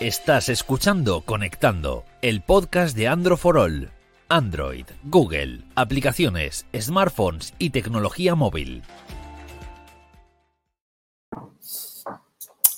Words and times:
Estás 0.00 0.48
escuchando 0.48 1.20
Conectando, 1.24 2.02
el 2.20 2.42
podcast 2.42 2.96
de 2.96 3.06
Android 3.06 3.38
for 3.38 3.56
All. 3.56 3.92
Android, 4.28 4.86
Google, 5.04 5.60
aplicaciones, 5.76 6.66
smartphones 6.76 7.54
y 7.60 7.70
tecnología 7.70 8.34
móvil. 8.34 8.82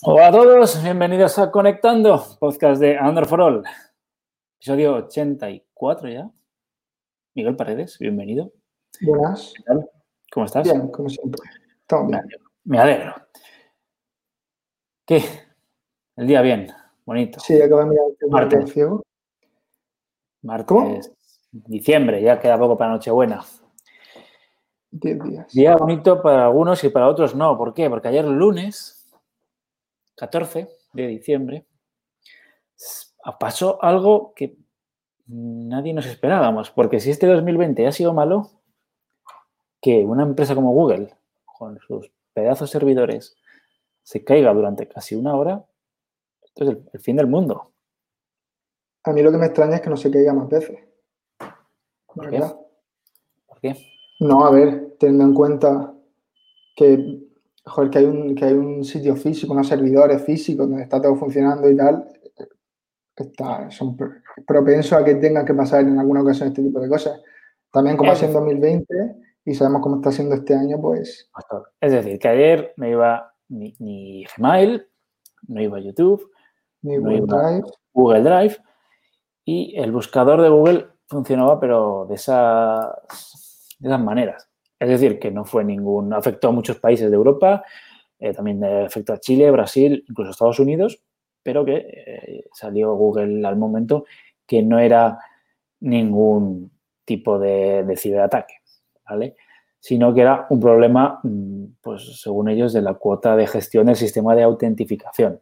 Hola 0.03 0.29
a 0.29 0.31
todos, 0.31 0.83
bienvenidos 0.83 1.39
a 1.39 1.51
Conectando, 1.51 2.23
podcast 2.39 2.83
de 2.83 2.99
Android 2.99 3.27
for 3.27 3.41
All. 3.41 3.65
Episodio 4.59 4.97
84 4.97 6.11
ya. 6.11 6.31
Miguel 7.35 7.57
Paredes, 7.57 7.99
bienvenido. 7.99 8.53
Buenas. 9.01 9.55
¿Qué 9.57 9.63
tal? 9.63 9.91
¿Cómo 10.31 10.45
estás? 10.45 10.65
Bien, 10.65 10.89
como 10.89 11.09
siempre. 11.09 11.41
Estamos 11.81 12.09
bien. 12.09 12.23
Me 12.65 12.79
alegro. 12.79 13.15
¿Qué? 15.07 15.25
El 16.15 16.27
día 16.27 16.43
bien, 16.43 16.69
bonito. 17.07 17.41
Sí, 17.41 17.61
acabo 17.61 17.81
de 17.81 17.87
mirar 17.87 18.05
el 18.21 18.31
Martes. 18.31 18.73
ciego. 18.73 19.03
Martes, 20.43 20.67
¿Cómo? 20.67 21.01
diciembre, 21.51 22.23
ya 22.23 22.39
queda 22.39 22.59
poco 22.59 22.77
para 22.77 22.91
Nochebuena. 22.91 23.43
10 24.91 25.23
días. 25.25 25.53
Día 25.53 25.77
bonito 25.77 26.23
para 26.23 26.45
algunos 26.47 26.83
y 26.85 26.89
para 26.89 27.09
otros 27.09 27.35
no. 27.35 27.57
¿Por 27.57 27.75
qué? 27.75 27.89
Porque 27.89 28.09
ayer 28.09 28.25
lunes, 28.25 29.07
14 30.17 30.69
de 30.93 31.07
diciembre, 31.07 31.67
pasó 33.39 33.83
algo 33.83 34.33
que 34.35 34.57
nadie 35.27 35.93
nos 35.93 36.07
esperábamos. 36.07 36.71
Porque 36.71 37.01
si 37.01 37.11
este 37.11 37.27
2020 37.27 37.87
ha 37.87 37.93
sido 37.93 38.13
malo, 38.13 38.51
que 39.81 40.05
una 40.05 40.23
empresa 40.23 40.55
como 40.55 40.73
Google, 40.73 41.15
con 41.45 41.79
sus 41.81 42.11
pedazos 42.33 42.71
servidores, 42.71 43.37
se 44.03 44.25
caiga 44.25 44.53
durante 44.55 44.87
casi 44.89 45.15
una 45.15 45.35
hora, 45.35 45.65
esto 46.57 46.65
es 46.65 46.71
el, 46.71 46.91
el 46.93 47.01
fin 47.01 47.17
del 47.17 47.27
mundo. 47.27 47.73
A 49.05 49.13
mí 49.13 49.23
lo 49.23 49.31
que 49.31 49.37
me 49.39 49.47
extraña 49.47 49.77
es 49.77 49.83
que 49.83 49.91
no 49.91 49.97
se 49.97 50.11
caiga 50.11 50.33
más 50.33 50.49
veces. 50.49 50.79
¿Por 52.07 52.25
qué? 52.31 52.39
verdad. 52.39 52.57
¿Por 53.47 53.61
qué? 53.61 53.77
No, 54.21 54.45
a 54.47 54.51
ver, 54.51 54.97
teniendo 54.99 55.25
en 55.25 55.35
cuenta 55.35 55.93
que, 56.75 57.21
joder, 57.67 57.91
que, 57.91 57.99
hay 57.99 58.05
un, 58.07 58.35
que 58.35 58.45
hay 58.47 58.55
un 58.55 58.83
sitio 58.85 59.15
físico, 59.17 59.53
unos 59.53 59.69
servidores 59.69 60.23
físicos 60.25 60.67
donde 60.67 60.83
está 60.85 61.01
todo 61.01 61.15
funcionando 61.17 61.69
y 61.69 61.77
tal, 61.77 62.09
está, 63.15 63.71
son 63.71 63.97
pro- 63.97 64.13
propensos 64.47 64.95
a 64.95 65.05
que 65.05 65.15
tengan 65.17 65.45
que 65.45 65.55
pasar 65.55 65.83
en 65.83 65.99
alguna 65.99 66.23
ocasión 66.23 66.49
este 66.49 66.63
tipo 66.63 66.81
de 66.81 66.89
cosas. 66.89 67.23
También 67.71 67.97
como 67.99 68.11
ha 68.13 68.17
sido 68.17 68.29
en 68.29 68.35
2020 68.35 68.95
y 69.45 69.55
sabemos 69.55 69.83
cómo 69.83 69.97
está 69.97 70.11
siendo 70.11 70.35
este 70.35 70.55
año, 70.55 70.81
pues. 70.81 71.31
Es 71.81 71.93
decir, 71.93 72.19
que 72.19 72.29
ayer 72.29 72.73
no 72.79 72.89
iba 72.89 73.35
ni, 73.49 73.75
ni 73.79 74.25
Gmail, 74.37 74.87
no 75.49 75.63
iba 75.63 75.79
YouTube, 75.79 76.31
ni 76.83 76.97
Google. 76.99 77.23
Drive. 77.27 77.65
Google 77.93 78.23
Drive 78.23 78.57
y 79.45 79.79
el 79.79 79.93
buscador 79.93 80.43
de 80.43 80.49
Google 80.49 80.87
funcionaba 81.07 81.59
pero 81.61 82.07
de 82.09 82.17
esas, 82.17 83.77
de 83.79 83.89
esas 83.89 84.01
maneras. 84.01 84.49
Es 84.79 84.89
decir, 84.89 85.19
que 85.19 85.31
no 85.31 85.45
fue 85.45 85.65
ningún, 85.65 86.13
afectó 86.13 86.49
a 86.49 86.53
muchos 86.53 86.79
países 86.79 87.11
de 87.11 87.17
Europa, 87.17 87.65
eh, 88.19 88.33
también 88.35 88.63
afectó 88.65 89.15
a 89.15 89.21
Chile, 89.21 89.51
Brasil, 89.51 90.05
incluso 90.09 90.31
Estados 90.31 90.59
Unidos, 90.59 91.03
pero 91.43 91.65
que 91.65 91.77
eh, 91.77 92.45
salió 92.53 92.95
Google 92.95 93.47
al 93.47 93.57
momento 93.57 94.05
que 94.47 94.63
no 94.63 94.79
era 94.79 95.19
ningún 95.81 96.71
tipo 97.05 97.39
de, 97.39 97.85
de 97.85 97.97
ciberataque, 97.97 98.55
¿vale? 99.09 99.37
Sino 99.79 100.13
que 100.13 100.23
era 100.23 100.47
un 100.51 100.61
problema, 100.61 101.21
mm, 101.23 101.65
pues 101.81 102.21
según 102.21 102.49
ellos, 102.49 102.73
de 102.73 102.83
la 102.83 102.95
cuota 102.95 103.37
de 103.37 103.47
gestión 103.47 103.87
del 103.87 103.97
sistema 103.97 104.35
de 104.35 104.43
autentificación. 104.43 105.41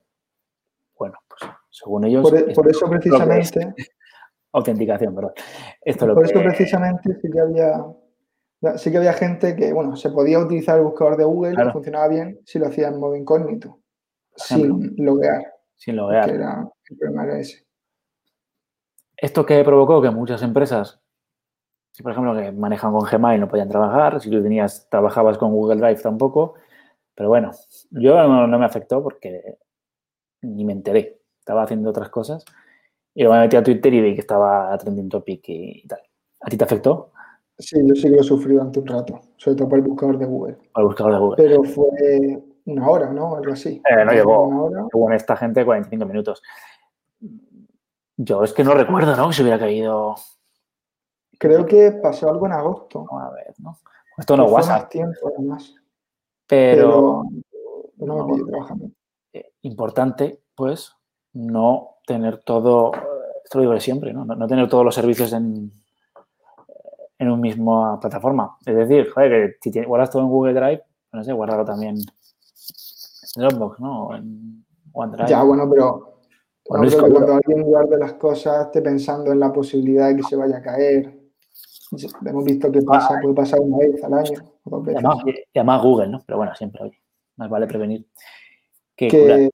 Bueno, 0.98 1.14
pues 1.28 1.50
según 1.70 2.04
ellos... 2.04 2.22
Por, 2.28 2.38
e- 2.38 2.54
por 2.54 2.68
eso 2.70 2.88
que 2.88 2.96
es. 2.96 3.00
precisamente, 3.02 3.74
Autenticación, 4.52 5.14
perdón. 5.14 5.32
Esto 5.82 6.04
es 6.04 6.08
lo 6.08 6.14
por 6.14 6.24
eso 6.24 6.34
que- 6.34 6.44
precisamente 6.44 7.18
sí 7.20 7.30
que 7.30 7.40
había 7.40 7.84
sí 8.76 8.90
que 8.90 8.96
había 8.96 9.12
gente 9.12 9.54
que, 9.56 9.72
bueno, 9.74 9.94
se 9.96 10.08
podía 10.10 10.38
utilizar 10.38 10.78
el 10.78 10.84
buscador 10.84 11.16
de 11.18 11.24
Google 11.24 11.54
Claro. 11.54 11.70
y 11.70 11.72
funcionaba 11.74 12.08
bien 12.08 12.38
si 12.46 12.58
lo 12.58 12.68
hacía 12.68 12.88
en 12.88 12.98
modo 12.98 13.14
incógnito, 13.14 13.80
sin 14.36 14.94
loguear, 14.96 15.42
sin 15.76 15.96
loguear. 15.96 16.24
que 16.30 16.36
era 16.36 16.66
el 16.88 16.96
problema 16.96 17.24
era 17.24 17.38
ese. 17.40 17.66
Esto 19.16 19.44
que 19.44 19.62
provocó 19.64 20.00
que 20.00 20.10
muchas 20.10 20.42
empresas, 20.42 21.00
si 21.92 22.02
por 22.02 22.12
ejemplo 22.12 22.34
que 22.34 22.52
manejan 22.52 22.92
con 22.92 23.04
Gmail 23.04 23.40
no 23.40 23.48
podían 23.48 23.68
trabajar, 23.68 24.20
si 24.20 24.30
tú 24.30 24.42
tenías, 24.42 24.88
trabajabas 24.88 25.36
con 25.36 25.52
Google 25.52 25.76
Drive 25.80 26.00
tampoco, 26.00 26.54
pero 27.14 27.28
bueno, 27.28 27.50
yo 27.90 28.14
no, 28.26 28.46
no 28.46 28.58
me 28.58 28.64
afectó 28.64 29.02
porque 29.02 29.58
ni 30.44 30.64
me 30.64 30.72
enteré, 30.72 31.20
estaba 31.38 31.62
haciendo 31.62 31.90
otras 31.90 32.08
cosas 32.10 32.44
y 33.14 33.22
luego 33.22 33.34
me 33.34 33.42
metí 33.42 33.56
a 33.56 33.62
Twitter 33.62 33.92
y 33.94 34.00
vi 34.00 34.14
que 34.14 34.20
estaba 34.20 34.76
trending 34.78 35.08
topic 35.08 35.44
y 35.48 35.86
tal. 35.86 36.00
¿A 36.40 36.50
ti 36.50 36.56
te 36.56 36.64
afectó 36.64 37.10
Sí, 37.58 37.78
yo 37.86 37.94
sí 37.94 38.10
que 38.10 38.16
lo 38.16 38.22
sufrí 38.22 38.54
durante 38.54 38.80
un 38.80 38.86
rato, 38.86 39.20
sobre 39.36 39.56
todo 39.56 39.68
por 39.68 39.78
el 39.78 39.84
buscador 39.84 40.18
de 40.18 40.26
Google. 40.26 40.58
el 40.76 40.84
buscador 40.84 41.12
de 41.12 41.18
Google? 41.20 41.36
Pero 41.36 41.62
fue 41.62 42.42
una 42.64 42.88
hora, 42.88 43.12
¿no? 43.12 43.36
Algo 43.36 43.52
así. 43.52 43.80
Eh, 43.88 44.04
no 44.04 44.12
llegó. 44.12 44.48
Una 44.48 44.62
hora. 44.62 44.86
Según 44.90 45.12
esta 45.12 45.36
gente, 45.36 45.64
45 45.64 46.04
minutos. 46.04 46.42
Yo 48.16 48.42
es 48.42 48.52
que 48.52 48.64
no 48.64 48.74
recuerdo, 48.74 49.14
¿no? 49.16 49.28
Que 49.28 49.34
se 49.34 49.42
hubiera 49.42 49.58
caído, 49.58 50.16
Creo 51.38 51.66
que 51.66 51.92
pasó 51.92 52.30
algo 52.30 52.46
en 52.46 52.52
agosto. 52.52 53.06
a 53.18 53.30
ver, 53.30 53.54
¿no? 53.58 53.78
Esto 54.16 54.36
no 54.36 54.44
fue 54.44 54.54
WhatsApp, 54.54 54.80
más 54.82 54.88
tiempo, 54.88 55.32
además. 55.36 55.74
pero... 56.46 57.24
Pero 57.98 58.14
no 58.14 58.26
me 58.26 58.38
no. 58.38 58.46
trabajando. 58.46 58.90
Eh, 59.34 59.52
importante, 59.62 60.40
pues, 60.54 60.94
no 61.32 61.96
tener 62.06 62.38
todo, 62.38 62.92
esto 63.44 63.58
lo 63.58 63.60
digo 63.62 63.72
de 63.74 63.80
siempre, 63.80 64.12
¿no? 64.12 64.24
No, 64.24 64.34
no 64.36 64.46
tener 64.46 64.68
todos 64.68 64.84
los 64.84 64.94
servicios 64.94 65.32
en, 65.32 65.72
en 67.18 67.28
una 67.28 67.36
misma 67.36 67.98
plataforma. 68.00 68.56
Es 68.64 68.76
decir, 68.76 69.10
joder, 69.10 69.56
que 69.60 69.70
si 69.70 69.84
guardas 69.84 70.10
todo 70.10 70.22
en 70.22 70.28
Google 70.28 70.54
Drive, 70.54 70.82
no 71.12 71.24
sé, 71.24 71.32
guardarlo 71.32 71.64
también 71.64 71.96
en 71.96 73.42
Dropbox, 73.42 73.80
¿no? 73.80 74.06
O 74.06 74.14
en 74.14 74.64
OneDrive. 74.92 75.28
Ya, 75.28 75.42
bueno, 75.42 75.68
pero 75.68 76.20
cuando 76.64 77.34
alguien 77.34 77.62
guarde 77.62 77.98
las 77.98 78.14
cosas 78.14 78.66
esté 78.66 78.80
pensando 78.80 79.32
en 79.32 79.40
la 79.40 79.52
posibilidad 79.52 80.08
de 80.08 80.16
que 80.16 80.22
se 80.22 80.36
vaya 80.36 80.58
a 80.58 80.62
caer. 80.62 81.20
Hemos 82.24 82.44
visto 82.44 82.72
que 82.72 82.82
pasa, 82.82 83.18
puede 83.20 83.34
pasar 83.34 83.60
una 83.60 83.78
vez 83.78 84.02
al 84.02 84.14
año 84.14 84.40
dos 84.64 84.82
Y 84.82 84.86
veces. 84.86 85.04
además, 85.04 85.24
y 85.26 85.58
además 85.58 85.82
Google, 85.82 86.08
¿no? 86.08 86.22
Pero 86.26 86.38
bueno, 86.38 86.54
siempre, 86.54 86.82
oye, 86.82 86.98
más 87.36 87.50
vale 87.50 87.66
prevenir 87.66 88.06
que, 88.96 89.08
curar. 89.08 89.50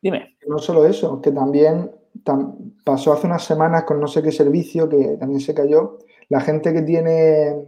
Dime. 0.00 0.36
no 0.46 0.58
solo 0.58 0.86
eso, 0.86 1.20
que 1.20 1.30
también 1.30 1.90
tam- 2.24 2.74
pasó 2.84 3.12
hace 3.12 3.26
unas 3.26 3.44
semanas 3.44 3.84
con 3.84 4.00
no 4.00 4.06
sé 4.06 4.22
qué 4.22 4.32
servicio 4.32 4.88
que 4.88 5.16
también 5.18 5.40
se 5.40 5.54
cayó. 5.54 5.98
La 6.28 6.40
gente 6.40 6.72
que 6.72 6.82
tiene 6.82 7.64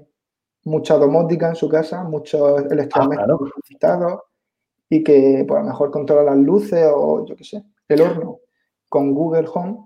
mucha 0.65 0.97
domótica 0.97 1.49
en 1.49 1.57
su 1.57 1.69
casa, 1.69 2.03
muchos 2.05 2.63
electrodomésticos 2.71 3.39
claro. 3.39 3.39
conectados 3.39 4.21
y 4.89 5.03
que 5.03 5.45
pues, 5.47 5.59
a 5.59 5.63
lo 5.63 5.69
mejor 5.69 5.91
controla 5.91 6.35
las 6.35 6.39
luces 6.39 6.87
o 6.95 7.25
yo 7.27 7.37
qué 7.37 7.45
sé, 7.45 7.65
el 7.89 8.01
horno 8.01 8.41
con 8.89 9.15
Google 9.15 9.47
Home. 9.53 9.79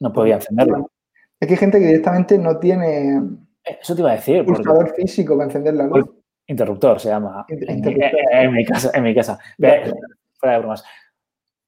No 0.00 0.12
podía 0.12 0.36
encenderlo. 0.36 0.90
Es 1.38 1.48
que 1.48 1.54
hay 1.54 1.58
gente 1.58 1.78
que 1.78 1.86
directamente 1.86 2.38
no 2.38 2.58
tiene 2.58 3.20
Eso 3.64 3.94
te 3.94 4.00
iba 4.00 4.10
a 4.10 4.14
decir, 4.16 4.44
porque 4.44 4.62
pulsador 4.62 4.94
físico 4.94 5.34
para 5.36 5.46
encender 5.46 5.74
la 5.74 5.86
luz. 5.86 6.04
interruptor 6.46 7.00
se 7.00 7.08
llama 7.08 7.44
en, 7.48 8.52
mi 8.52 8.64
casa. 8.64 8.90
En 8.94 9.02
mi 9.02 9.14
casa. 9.14 9.38
Fuera 10.42 10.54
de 10.56 10.58
bromas. 10.60 10.84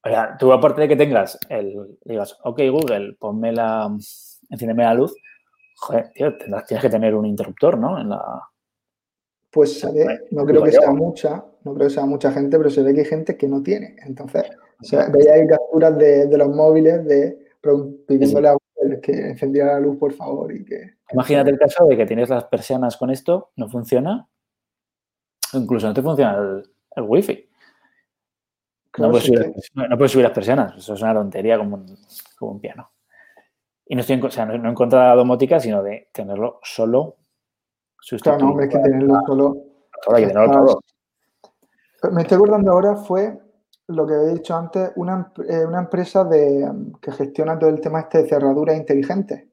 O 0.05 0.09
sea, 0.09 0.37
tú 0.37 0.53
aparte 0.53 0.83
de 0.83 0.89
que 0.89 0.97
tengas 0.97 1.39
el, 1.49 1.97
digas, 2.05 2.37
ok 2.43 2.61
Google, 2.71 3.17
ponme 3.19 3.53
la, 3.53 3.89
enciéndeme 4.51 4.83
la 4.83 4.95
luz, 4.95 5.15
joder, 5.77 6.11
tío, 6.13 6.37
tendrás- 6.37 6.67
tienes 6.67 6.83
que 6.83 6.91
tener 6.91 7.15
un 7.15 7.25
interruptor, 7.25 7.79
¿no? 7.79 7.99
En 7.99 8.11
la, 8.11 8.43
Pues 9.51 9.79
se 9.81 9.91
ve, 9.93 10.05
no 10.33 10.45
digo 10.45 10.47
creo 10.47 10.63
que 10.65 10.73
sea 10.73 10.91
mucha, 10.91 11.45
no 11.63 11.75
creo 11.75 11.89
que 11.89 11.95
sea 11.95 12.05
mucha 12.05 12.33
gente, 12.33 12.59
pero 12.59 12.69
se 12.69 12.83
ve 12.83 12.93
que 12.93 13.01
hay 13.01 13.07
gente 13.07 13.37
que 13.37 13.49
no 13.49 13.63
tiene. 13.63 13.97
Entonces, 14.05 14.43
o 14.81 14.85
sea, 14.85 15.09
veía 15.09 15.35
ahí 15.35 15.47
capturas 15.47 15.97
de, 15.97 16.27
de 16.27 16.37
los 16.39 16.49
móviles 16.49 17.05
de 17.07 17.39
pidiéndole 18.07 18.49
a 18.49 18.57
Google 18.77 19.01
que 19.01 19.13
encendiera 19.13 19.75
la 19.75 19.81
luz, 19.81 19.97
por 19.97 20.13
favor, 20.13 20.53
y 20.53 20.65
que 20.65 20.97
Imagínate 21.13 21.51
el 21.51 21.59
caso 21.59 21.87
de 21.87 21.97
que 21.97 22.05
tienes 22.05 22.29
las 22.29 22.45
persianas 22.45 22.97
con 22.99 23.09
esto, 23.09 23.53
no 23.57 23.71
funciona, 23.71 24.29
incluso 25.55 25.87
no 25.87 25.95
te 25.95 26.03
funciona 26.03 26.37
el, 26.37 26.63
el 26.97 27.05
wifi. 27.05 27.49
Claro, 28.95 29.09
no, 29.09 29.11
puedes 29.13 29.27
subir, 29.27 29.43
que- 29.53 29.61
no- 29.75 29.89
no 29.89 29.97
puedes 29.99 30.13
subir 30.13 30.23
las 30.25 30.33
persianas, 30.33 30.77
eso 30.77 30.95
es 30.95 31.03
una 31.03 31.15
tontería 31.15 31.59
como 31.59 31.75
un, 31.77 31.99
como 32.39 32.53
un 32.53 32.61
piano. 32.61 32.91
Y 33.87 33.95
no 33.97 34.01
estoy 34.03 34.15
en, 34.17 34.25
o 34.25 34.31
sea, 34.31 34.47
no, 34.47 34.57
no 34.57 34.69
en 34.69 34.75
contra 34.75 35.01
de 35.03 35.09
la 35.09 35.15
domótica, 35.17 35.59
sino 35.59 35.83
de 35.83 36.09
tenerlo 36.13 36.61
solo 36.63 37.17
sustituido. 38.01 38.37
claro, 38.39 38.45
no, 38.47 38.51
hombre, 38.53 38.67
es 38.67 38.73
que 38.73 38.79
tenerlo 38.79 39.21
solo. 39.27 39.57
Todo, 40.05 40.15
hay 40.17 40.23
que 40.23 40.29
tenerlo 40.29 40.53
todo. 40.53 40.81
Me 42.13 42.23
estoy 42.23 42.37
acordando 42.37 42.71
ahora 42.73 42.97
fue 42.97 43.37
lo 43.89 44.07
que 44.07 44.15
había 44.15 44.29
dicho 44.35 44.55
antes, 44.57 44.93
una, 44.97 45.33
eh, 45.49 45.65
una 45.67 45.81
empresa 45.81 46.23
de, 46.25 46.71
mm, 46.73 46.93
que 47.01 47.13
gestiona 47.13 47.59
todo 47.59 47.71
el 47.71 47.81
tema 47.81 48.01
este 48.01 48.23
de 48.23 48.29
cerraduras 48.29 48.77
inteligentes. 48.77 49.49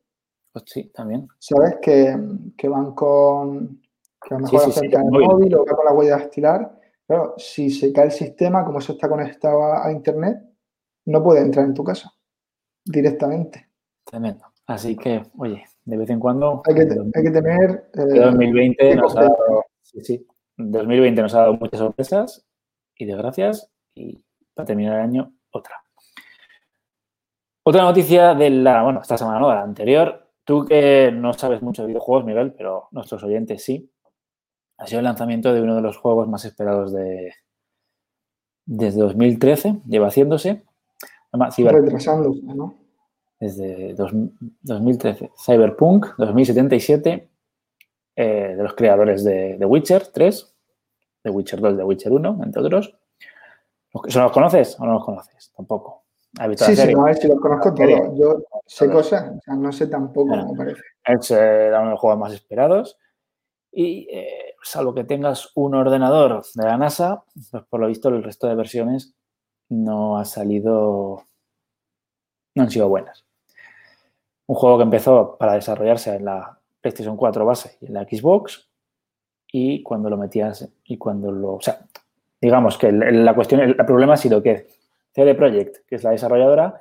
Pues 0.54 0.66
sí, 0.68 0.90
también. 0.94 1.28
¿Sabes? 1.40 1.78
Que, 1.82 2.16
que 2.58 2.68
van 2.70 2.94
con. 2.94 3.82
que 4.22 4.36
a 4.36 4.38
lo 4.38 4.44
mejor 4.44 4.60
sí, 4.66 4.72
sí, 4.72 4.80
acercan 4.80 5.06
el 5.06 5.12
móvil. 5.12 5.56
o 5.56 5.66
va 5.66 5.76
con 5.76 5.86
la 5.86 5.94
huella 5.94 6.18
dactilar. 6.18 6.80
Claro, 7.12 7.34
si 7.36 7.70
se 7.70 7.92
cae 7.92 8.06
el 8.06 8.12
sistema, 8.12 8.64
como 8.64 8.80
eso 8.80 8.94
está 8.94 9.10
conectado 9.10 9.64
a, 9.64 9.86
a 9.86 9.92
internet, 9.92 10.38
no 11.08 11.22
puede 11.22 11.42
entrar 11.42 11.66
en 11.66 11.74
tu 11.74 11.84
casa 11.84 12.10
directamente. 12.86 13.68
Tremendo. 14.06 14.46
Así 14.66 14.96
que, 14.96 15.22
oye, 15.38 15.62
de 15.84 15.98
vez 15.98 16.10
en 16.10 16.22
cuando. 16.22 16.62
Hay 16.66 16.74
que, 16.74 16.82
hay 16.84 17.24
que 17.24 17.32
tener. 17.32 17.90
Eh, 17.96 18.18
2020 18.18 18.96
nos 18.96 19.18
ha 19.18 19.24
dado, 19.24 19.66
sí, 19.82 20.00
sí, 20.00 20.26
2020 20.56 21.22
nos 21.22 21.36
ha 21.36 21.40
dado 21.40 21.56
muchas 21.56 21.82
sorpresas 21.82 22.46
y 22.96 23.04
desgracias. 23.04 23.70
Y 23.94 24.24
para 24.54 24.68
terminar 24.68 24.96
el 24.96 25.02
año, 25.02 25.34
otra. 25.52 25.84
Otra 27.64 27.84
noticia 27.84 28.36
de 28.36 28.52
la, 28.52 28.84
bueno, 28.84 29.02
esta 29.02 29.18
semana 29.18 29.42
no, 29.42 29.50
de 29.50 29.56
la 29.56 29.64
anterior. 29.64 30.30
Tú 30.46 30.64
que 30.64 31.12
no 31.14 31.34
sabes 31.34 31.62
mucho 31.62 31.82
de 31.82 31.90
videojuegos, 31.90 32.24
Miguel, 32.24 32.54
pero 32.54 32.88
nuestros 32.92 33.22
oyentes 33.26 33.62
sí. 33.66 33.91
Ha 34.82 34.88
sido 34.88 34.98
el 34.98 35.06
lanzamiento 35.06 35.54
de 35.54 35.62
uno 35.62 35.76
de 35.76 35.82
los 35.84 35.98
juegos 35.98 36.28
más 36.28 36.44
esperados 36.44 36.92
de 36.92 37.36
desde 38.66 39.00
2013, 39.00 39.82
lleva 39.88 40.08
haciéndose. 40.08 40.64
Retrasándose, 41.32 42.42
¿no? 42.42 42.80
Desde 43.40 43.94
2013. 43.94 45.32
Cyberpunk 45.38 46.08
2077, 46.18 47.30
eh, 48.16 48.56
de 48.58 48.64
los 48.64 48.74
creadores 48.74 49.24
de 49.24 49.56
The 49.60 49.66
Witcher 49.66 50.08
3, 50.08 50.56
The 51.22 51.30
Witcher 51.30 51.62
2, 51.62 51.78
The 51.78 51.84
Witcher 51.84 52.12
1, 52.12 52.40
entre 52.44 52.62
otros. 52.64 52.98
¿Los 53.94 54.32
conoces 54.32 54.80
o 54.80 54.86
no 54.88 54.94
los 54.94 55.06
conoces? 55.06 55.52
Tampoco. 55.56 56.06
sí, 56.56 56.76
sí, 56.76 56.94
no, 56.96 57.14
si 57.14 57.28
los 57.28 57.40
conozco 57.40 57.72
todos. 57.76 58.18
Yo 58.18 58.42
sé 58.66 58.90
cosas, 58.90 59.30
o 59.38 59.42
sea, 59.42 59.54
no 59.54 59.72
sé 59.72 59.86
tampoco, 59.86 60.36
me 60.36 60.58
parece. 60.58 60.82
Es 61.06 61.30
eh, 61.30 61.68
uno 61.70 61.84
de 61.84 61.90
los 61.92 62.00
juegos 62.00 62.20
más 62.20 62.34
esperados. 62.34 62.98
Y 63.72 64.08
eh, 64.12 64.51
salvo 64.62 64.94
que 64.94 65.04
tengas 65.04 65.52
un 65.56 65.76
ordenador 65.76 66.44
de 66.54 66.64
la 66.64 66.78
NASA, 66.78 67.24
pues 67.52 67.64
por 67.66 67.80
lo 67.80 67.88
visto 67.88 68.10
el 68.10 68.24
resto 68.24 68.48
de 68.48 68.56
versiones 68.56 69.14
no 69.70 70.18
ha 70.18 70.26
salido, 70.26 71.24
no 72.56 72.64
han 72.64 72.70
sido 72.70 72.90
buenas. 72.90 73.26
Un 74.48 74.56
juego 74.56 74.78
que 74.78 74.84
empezó 74.84 75.38
para 75.38 75.54
desarrollarse 75.54 76.16
en 76.16 76.26
la 76.26 76.60
PlayStation 76.82 77.16
4 77.16 77.46
base 77.46 77.78
y 77.82 77.88
en 77.88 77.94
la 77.94 78.04
Xbox 78.04 78.68
y 79.52 79.84
cuando 79.84 80.10
lo 80.10 80.18
metías 80.18 80.68
y 80.86 80.98
cuando 80.98 81.32
lo, 81.32 81.56
o 81.56 81.62
sea, 81.62 81.82
digamos 82.40 82.78
que 82.78 82.92
la 82.92 83.36
cuestión, 83.36 83.62
el, 83.62 83.76
problema 83.76 84.14
ha 84.14 84.18
sido 84.18 84.42
que 84.42 84.68
CD 85.14 85.36
Projekt, 85.36 85.86
que 85.88 85.96
es 85.96 86.04
la 86.04 86.12
desarrolladora, 86.12 86.80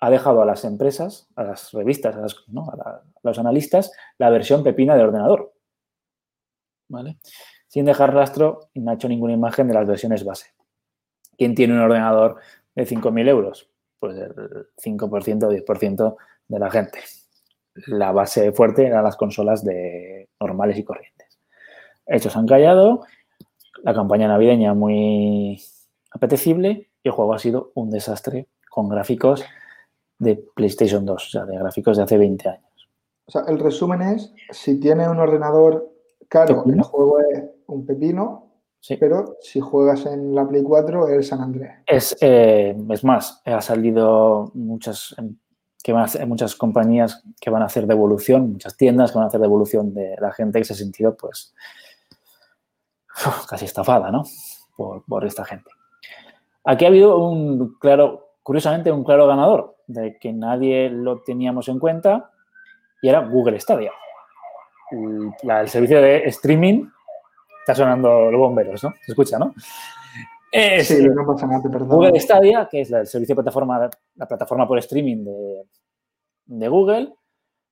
ha 0.00 0.10
dejado 0.10 0.42
a 0.42 0.46
las 0.46 0.64
empresas, 0.64 1.28
a 1.36 1.44
las 1.44 1.72
revistas, 1.72 2.16
a 2.16 3.00
los 3.22 3.38
analistas, 3.38 3.92
la 4.18 4.28
versión 4.28 4.62
pepina 4.62 4.96
de 4.96 5.04
ordenador. 5.04 5.53
Sin 7.68 7.84
dejar 7.84 8.14
rastro 8.14 8.68
y 8.72 8.80
no 8.80 8.90
ha 8.90 8.94
hecho 8.94 9.08
ninguna 9.08 9.32
imagen 9.32 9.68
de 9.68 9.74
las 9.74 9.86
versiones 9.86 10.24
base. 10.24 10.52
¿Quién 11.36 11.54
tiene 11.54 11.74
un 11.74 11.80
ordenador 11.80 12.36
de 12.74 12.86
5.000 12.86 13.28
euros? 13.28 13.70
Pues 13.98 14.16
el 14.16 14.34
5% 14.76 15.44
o 15.44 15.52
10% 15.52 16.16
de 16.48 16.58
la 16.58 16.70
gente. 16.70 17.00
La 17.86 18.12
base 18.12 18.52
fuerte 18.52 18.86
eran 18.86 19.02
las 19.02 19.16
consolas 19.16 19.64
de 19.64 20.28
normales 20.40 20.78
y 20.78 20.84
corrientes. 20.84 21.40
Hechos 22.06 22.36
han 22.36 22.46
callado, 22.46 23.04
la 23.82 23.94
campaña 23.94 24.28
navideña 24.28 24.74
muy 24.74 25.60
apetecible 26.12 26.90
y 27.02 27.08
el 27.08 27.12
juego 27.12 27.34
ha 27.34 27.38
sido 27.38 27.72
un 27.74 27.90
desastre 27.90 28.48
con 28.70 28.88
gráficos 28.88 29.44
de 30.18 30.42
PlayStation 30.54 31.04
2, 31.04 31.26
o 31.26 31.30
sea, 31.30 31.44
de 31.44 31.58
gráficos 31.58 31.96
de 31.96 32.04
hace 32.04 32.18
20 32.18 32.48
años. 32.48 32.88
O 33.26 33.30
sea, 33.30 33.42
el 33.48 33.58
resumen 33.58 34.02
es, 34.02 34.32
si 34.50 34.78
tiene 34.78 35.08
un 35.08 35.18
ordenador 35.18 35.93
Claro, 36.34 36.64
el 36.66 36.82
juego 36.82 37.20
es 37.20 37.44
un 37.68 37.86
pepino, 37.86 38.50
pero 38.98 39.36
si 39.40 39.60
juegas 39.60 40.04
en 40.04 40.34
la 40.34 40.44
Play 40.48 40.64
4 40.64 41.06
es 41.10 41.28
San 41.28 41.40
Andrés. 41.40 41.70
Es, 41.86 42.16
eh, 42.20 42.76
es 42.90 43.04
más, 43.04 43.40
ha 43.44 43.60
salido 43.60 44.50
muchas, 44.54 45.14
em, 45.16 45.36
que 45.80 45.92
van 45.92 46.08
a 46.20 46.26
muchas 46.26 46.56
compañías 46.56 47.22
que 47.40 47.50
van 47.50 47.62
a 47.62 47.66
hacer 47.66 47.86
devolución, 47.86 48.50
muchas 48.50 48.76
tiendas 48.76 49.12
que 49.12 49.18
van 49.18 49.26
a 49.26 49.28
hacer 49.28 49.40
devolución 49.40 49.94
de 49.94 50.16
la 50.18 50.32
gente 50.32 50.58
que 50.58 50.64
se 50.64 50.72
ha 50.72 50.76
sentido, 50.76 51.16
pues, 51.16 51.54
casi 53.48 53.66
estafada, 53.66 54.10
¿no? 54.10 54.24
Por, 54.76 55.04
por 55.04 55.24
esta 55.24 55.44
gente. 55.44 55.70
Aquí 56.64 56.84
ha 56.84 56.88
habido 56.88 57.16
un 57.16 57.78
claro, 57.78 58.38
curiosamente, 58.42 58.90
un 58.90 59.04
claro 59.04 59.28
ganador 59.28 59.76
de 59.86 60.18
que 60.18 60.32
nadie 60.32 60.90
lo 60.90 61.22
teníamos 61.22 61.68
en 61.68 61.78
cuenta 61.78 62.32
y 63.02 63.08
era 63.08 63.20
Google 63.20 63.60
Stadia 63.60 63.92
el 64.90 65.68
servicio 65.68 66.00
de 66.00 66.24
streaming, 66.24 66.88
está 67.60 67.74
sonando 67.74 68.30
los 68.30 68.38
bomberos, 68.38 68.82
¿no? 68.84 68.94
Se 69.04 69.12
escucha, 69.12 69.38
¿no? 69.38 69.54
sí, 70.82 71.06
no 71.08 71.26
pasa 71.26 71.46
nada, 71.46 71.62
perdón. 71.70 71.88
Google 71.88 72.20
Stadia, 72.20 72.68
que 72.70 72.82
es 72.82 72.92
el 72.92 73.06
servicio 73.06 73.34
de 73.34 73.42
plataforma, 73.42 73.90
la 74.14 74.28
plataforma 74.28 74.68
por 74.68 74.78
streaming 74.78 75.24
de, 76.46 76.68
Google, 76.68 77.14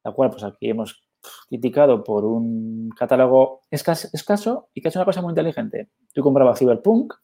la 0.04 0.12
cual 0.12 0.30
pues 0.30 0.42
aquí 0.42 0.70
hemos 0.70 1.02
criticado 1.48 2.02
por 2.02 2.24
un 2.24 2.90
catálogo 2.96 3.60
escaso, 3.70 4.08
escaso 4.12 4.68
y 4.74 4.80
que 4.80 4.88
ha 4.88 4.90
hecho 4.90 4.98
una 4.98 5.06
cosa 5.06 5.22
muy 5.22 5.30
inteligente. 5.30 5.90
Tú 6.12 6.22
comprabas 6.22 6.58
Cyberpunk 6.58 7.14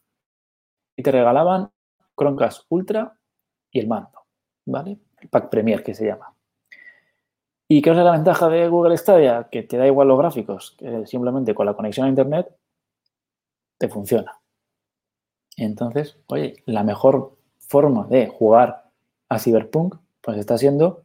y 0.96 1.02
te 1.02 1.10
regalaban 1.10 1.70
Chromecast 2.16 2.66
Ultra 2.68 3.18
y 3.72 3.80
el 3.80 3.88
mando, 3.88 4.26
¿vale? 4.66 4.98
El 5.20 5.28
pack 5.28 5.48
Premier 5.48 5.82
que 5.82 5.94
se 5.94 6.06
llama. 6.06 6.37
¿Y 7.70 7.82
qué 7.82 7.90
es 7.90 7.96
la 7.96 8.12
ventaja 8.12 8.48
de 8.48 8.66
Google 8.68 8.96
Stadia? 8.96 9.48
Que 9.50 9.62
te 9.62 9.76
da 9.76 9.86
igual 9.86 10.08
los 10.08 10.18
gráficos, 10.18 10.74
que 10.78 11.06
simplemente 11.06 11.54
con 11.54 11.66
la 11.66 11.74
conexión 11.74 12.06
a 12.06 12.08
Internet 12.08 12.48
te 13.76 13.88
funciona. 13.88 14.40
Entonces, 15.56 16.16
oye, 16.28 16.62
la 16.64 16.82
mejor 16.82 17.36
forma 17.58 18.06
de 18.06 18.28
jugar 18.28 18.90
a 19.28 19.38
Cyberpunk, 19.38 19.96
pues 20.22 20.38
está 20.38 20.56
siendo 20.56 21.04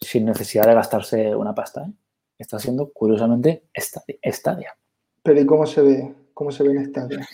sin 0.00 0.24
necesidad 0.24 0.64
de 0.64 0.74
gastarse 0.74 1.36
una 1.36 1.54
pasta. 1.54 1.82
¿eh? 1.82 1.92
Está 2.38 2.58
siendo, 2.58 2.90
curiosamente, 2.92 3.64
Stadia. 3.76 4.76
Pero 5.22 5.40
¿y 5.40 5.46
cómo 5.46 5.66
se 5.66 5.82
ve? 5.82 6.14
¿Cómo 6.34 6.50
se 6.50 6.64
ve 6.64 6.74
en 6.74 6.86
Stadia? 6.86 7.28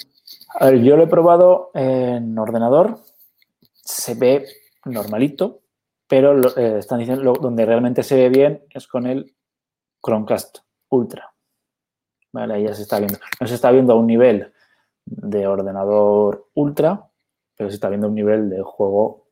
A 0.58 0.66
ver, 0.66 0.82
yo 0.82 0.96
lo 0.96 1.04
he 1.04 1.06
probado 1.06 1.70
en 1.74 2.36
ordenador. 2.38 2.98
Se 3.72 4.14
ve 4.14 4.46
normalito, 4.84 5.60
pero 6.08 6.56
eh, 6.56 6.78
están 6.78 6.98
diciendo 6.98 7.34
donde 7.40 7.66
realmente 7.66 8.02
se 8.02 8.16
ve 8.16 8.28
bien 8.28 8.64
es 8.70 8.86
con 8.86 9.06
el 9.06 9.34
Chromecast 10.04 10.58
Ultra. 10.88 11.32
Vale, 12.32 12.54
ahí 12.54 12.64
ya 12.64 12.74
se 12.74 12.82
está 12.82 12.98
viendo. 12.98 13.18
No 13.40 13.46
se 13.46 13.54
está 13.54 13.70
viendo 13.70 13.92
a 13.92 13.96
un 13.96 14.06
nivel 14.06 14.52
de 15.04 15.46
ordenador 15.46 16.48
ultra, 16.54 17.08
pero 17.56 17.70
se 17.70 17.76
está 17.76 17.88
viendo 17.88 18.06
a 18.06 18.10
un 18.10 18.14
nivel 18.14 18.50
de 18.50 18.62
juego 18.62 19.28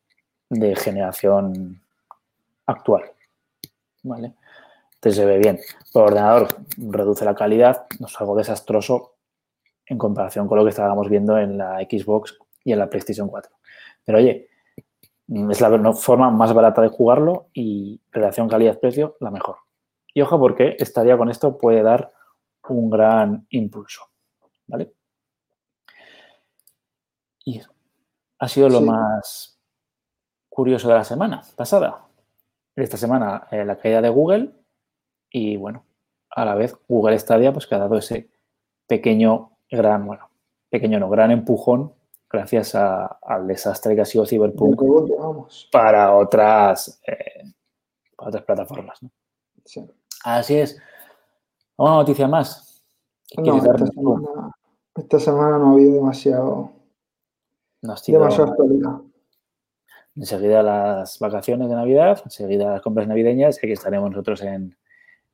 de 0.49 0.75
generación 0.75 1.81
actual. 2.65 3.03
¿Vale? 4.03 4.33
Entonces 4.95 5.17
se 5.21 5.25
ve 5.25 5.37
bien. 5.37 5.59
El 5.93 6.01
ordenador 6.01 6.47
reduce 6.77 7.25
la 7.25 7.35
calidad, 7.35 7.85
no 7.99 8.07
es 8.07 8.19
algo 8.19 8.35
desastroso 8.35 9.15
en 9.85 9.97
comparación 9.97 10.47
con 10.47 10.57
lo 10.57 10.63
que 10.63 10.71
estábamos 10.71 11.09
viendo 11.09 11.37
en 11.37 11.57
la 11.57 11.77
Xbox 11.79 12.37
y 12.63 12.73
en 12.73 12.79
la 12.79 12.89
PlayStation 12.89 13.27
4. 13.27 13.51
Pero 14.03 14.17
oye, 14.17 14.49
es 15.27 15.61
la 15.61 15.93
forma 15.93 16.29
más 16.29 16.53
barata 16.53 16.81
de 16.81 16.89
jugarlo 16.89 17.47
y 17.53 17.99
relación 18.11 18.47
calidad-precio 18.47 19.17
la 19.19 19.31
mejor. 19.31 19.57
Y 20.13 20.21
ojo 20.21 20.39
porque 20.39 20.75
estaría 20.79 21.17
con 21.17 21.29
esto 21.29 21.57
puede 21.57 21.81
dar 21.81 22.13
un 22.69 22.89
gran 22.89 23.45
impulso. 23.49 24.09
¿Vale? 24.67 24.93
Y 27.43 27.61
ha 28.39 28.47
sido 28.47 28.69
lo 28.69 28.81
más 28.81 29.59
curioso 30.49 30.87
de 30.87 30.95
la 30.95 31.03
semana 31.03 31.41
pasada. 31.55 32.05
Esta 32.75 32.97
semana 32.97 33.47
eh, 33.51 33.65
la 33.65 33.77
caída 33.77 34.01
de 34.01 34.09
Google 34.09 34.51
y 35.29 35.57
bueno, 35.57 35.85
a 36.29 36.45
la 36.45 36.55
vez 36.55 36.75
Google 36.87 37.17
Stadia 37.19 37.53
pues 37.53 37.67
que 37.67 37.75
ha 37.75 37.79
dado 37.79 37.97
ese 37.97 38.29
pequeño, 38.87 39.57
gran, 39.69 40.05
bueno, 40.05 40.29
pequeño 40.69 40.99
no, 40.99 41.09
gran 41.09 41.31
empujón 41.31 41.93
gracias 42.35 42.75
al 42.75 43.47
desastre 43.47 43.95
que 43.95 44.01
ha 44.01 44.05
sido 44.05 44.25
Cyberpunk 44.25 44.79
para 45.71 46.15
otras, 46.15 47.01
eh, 47.07 47.53
otras 48.17 48.43
plataformas. 48.43 48.99
Así 50.23 50.57
es. 50.57 50.79
Una 51.77 51.91
noticia 51.91 52.27
más. 52.27 52.83
esta, 54.97 55.19
semana, 55.19 55.57
no 55.57 55.69
ha 55.69 55.71
habido 55.73 55.95
demasiado, 55.95 56.71
no 57.81 57.95
demasiado 58.05 58.51
actualidad. 58.51 59.01
Enseguida 60.15 60.63
las 60.63 61.19
vacaciones 61.19 61.67
de 61.67 61.75
Navidad, 61.75 62.21
enseguida 62.23 62.71
las 62.71 62.81
compras 62.81 63.07
navideñas 63.07 63.57
y 63.61 63.65
aquí 63.65 63.73
estaremos 63.73 64.11
nosotros 64.11 64.41
en, 64.43 64.77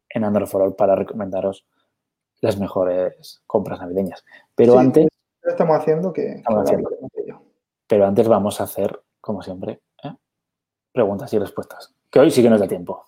en 0.09 0.23
Android 0.23 0.47
for 0.47 0.63
All 0.63 0.75
para 0.75 0.95
recomendaros 0.95 1.67
las 2.39 2.57
mejores 2.57 3.43
compras 3.45 3.79
navideñas. 3.79 4.25
Pero 4.55 4.79
antes 4.79 5.10
estamos 5.51 5.77
haciendo 5.77 6.11
que... 6.11 6.43
Pero 7.87 8.05
antes 8.05 8.27
vamos 8.27 8.59
a 8.59 8.63
hacer, 8.63 9.01
como 9.19 9.41
siempre, 9.41 9.81
¿eh? 10.03 10.15
preguntas 10.91 11.33
y 11.33 11.39
respuestas, 11.39 11.93
que 12.09 12.19
hoy 12.19 12.31
sí 12.31 12.41
que 12.41 12.49
nos 12.49 12.59
da 12.59 12.67
tiempo. 12.67 13.05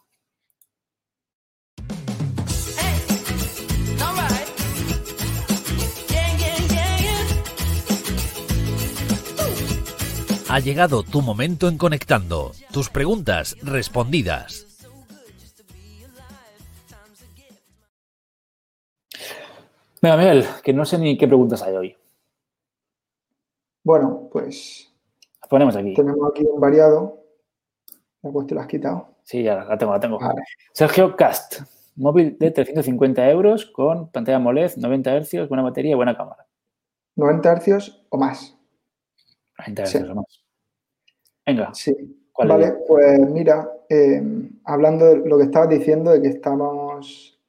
Ha 10.50 10.60
llegado 10.60 11.02
tu 11.02 11.24
momento 11.24 11.68
en 11.68 11.80
Conectando. 11.80 12.52
Tus 12.72 12.92
preguntas 12.92 13.58
respondidas. 13.64 14.68
Venga, 20.00 20.18
Miguel, 20.18 20.46
que 20.64 20.74
no 20.74 20.86
sé 20.86 21.00
ni 21.00 21.18
qué 21.18 21.28
preguntas 21.28 21.64
hay 21.64 21.76
hoy. 21.76 21.98
Bueno, 23.84 24.30
pues 24.32 24.94
Las 25.42 25.50
ponemos 25.50 25.75
aquí. 25.75 25.94
tenemos 25.94 26.30
aquí 26.32 26.44
un 26.46 26.60
variado. 26.60 27.20
Después 28.22 28.48
te 28.48 28.56
lo 28.56 28.62
has 28.62 28.68
quitado. 28.68 29.10
Sí, 29.24 29.44
ya 29.44 29.63
la 29.66 29.78
tengo, 29.78 29.92
la 29.94 30.00
tengo. 30.00 30.20
Vale. 30.20 30.42
Sergio 30.74 31.16
Cast, 31.16 31.62
móvil 31.96 32.38
de 32.40 32.52
350 32.52 33.30
euros 33.30 33.66
con 33.66 34.10
pantalla 34.10 34.38
AMOLED, 34.38 34.75
90 34.78 35.18
Hz, 35.22 35.50
buena 35.50 35.63
batería 35.63 35.92
y 35.92 35.96
buena 35.96 36.16
cámara. 36.16 36.46
90 37.16 37.52
hercios 37.52 38.06
o 38.10 38.18
más. 38.18 38.58
90 39.60 39.86
Sí. 39.86 39.98
Hz 40.00 40.10
o 40.10 40.16
más. 40.16 40.25
Venga, 41.46 41.74
Sí. 41.74 41.94
¿cuál 42.32 42.48
Vale, 42.50 42.66
es? 42.68 42.74
pues 42.88 43.20
mira, 43.30 43.70
eh, 43.90 44.22
hablando 44.63 45.06
de 45.06 45.18
lo 45.28 45.38
que 45.38 45.44
estabas 45.44 45.70
diciendo, 45.70 46.12
de 46.12 46.22
que 46.22 46.30
estamos, 46.30 47.40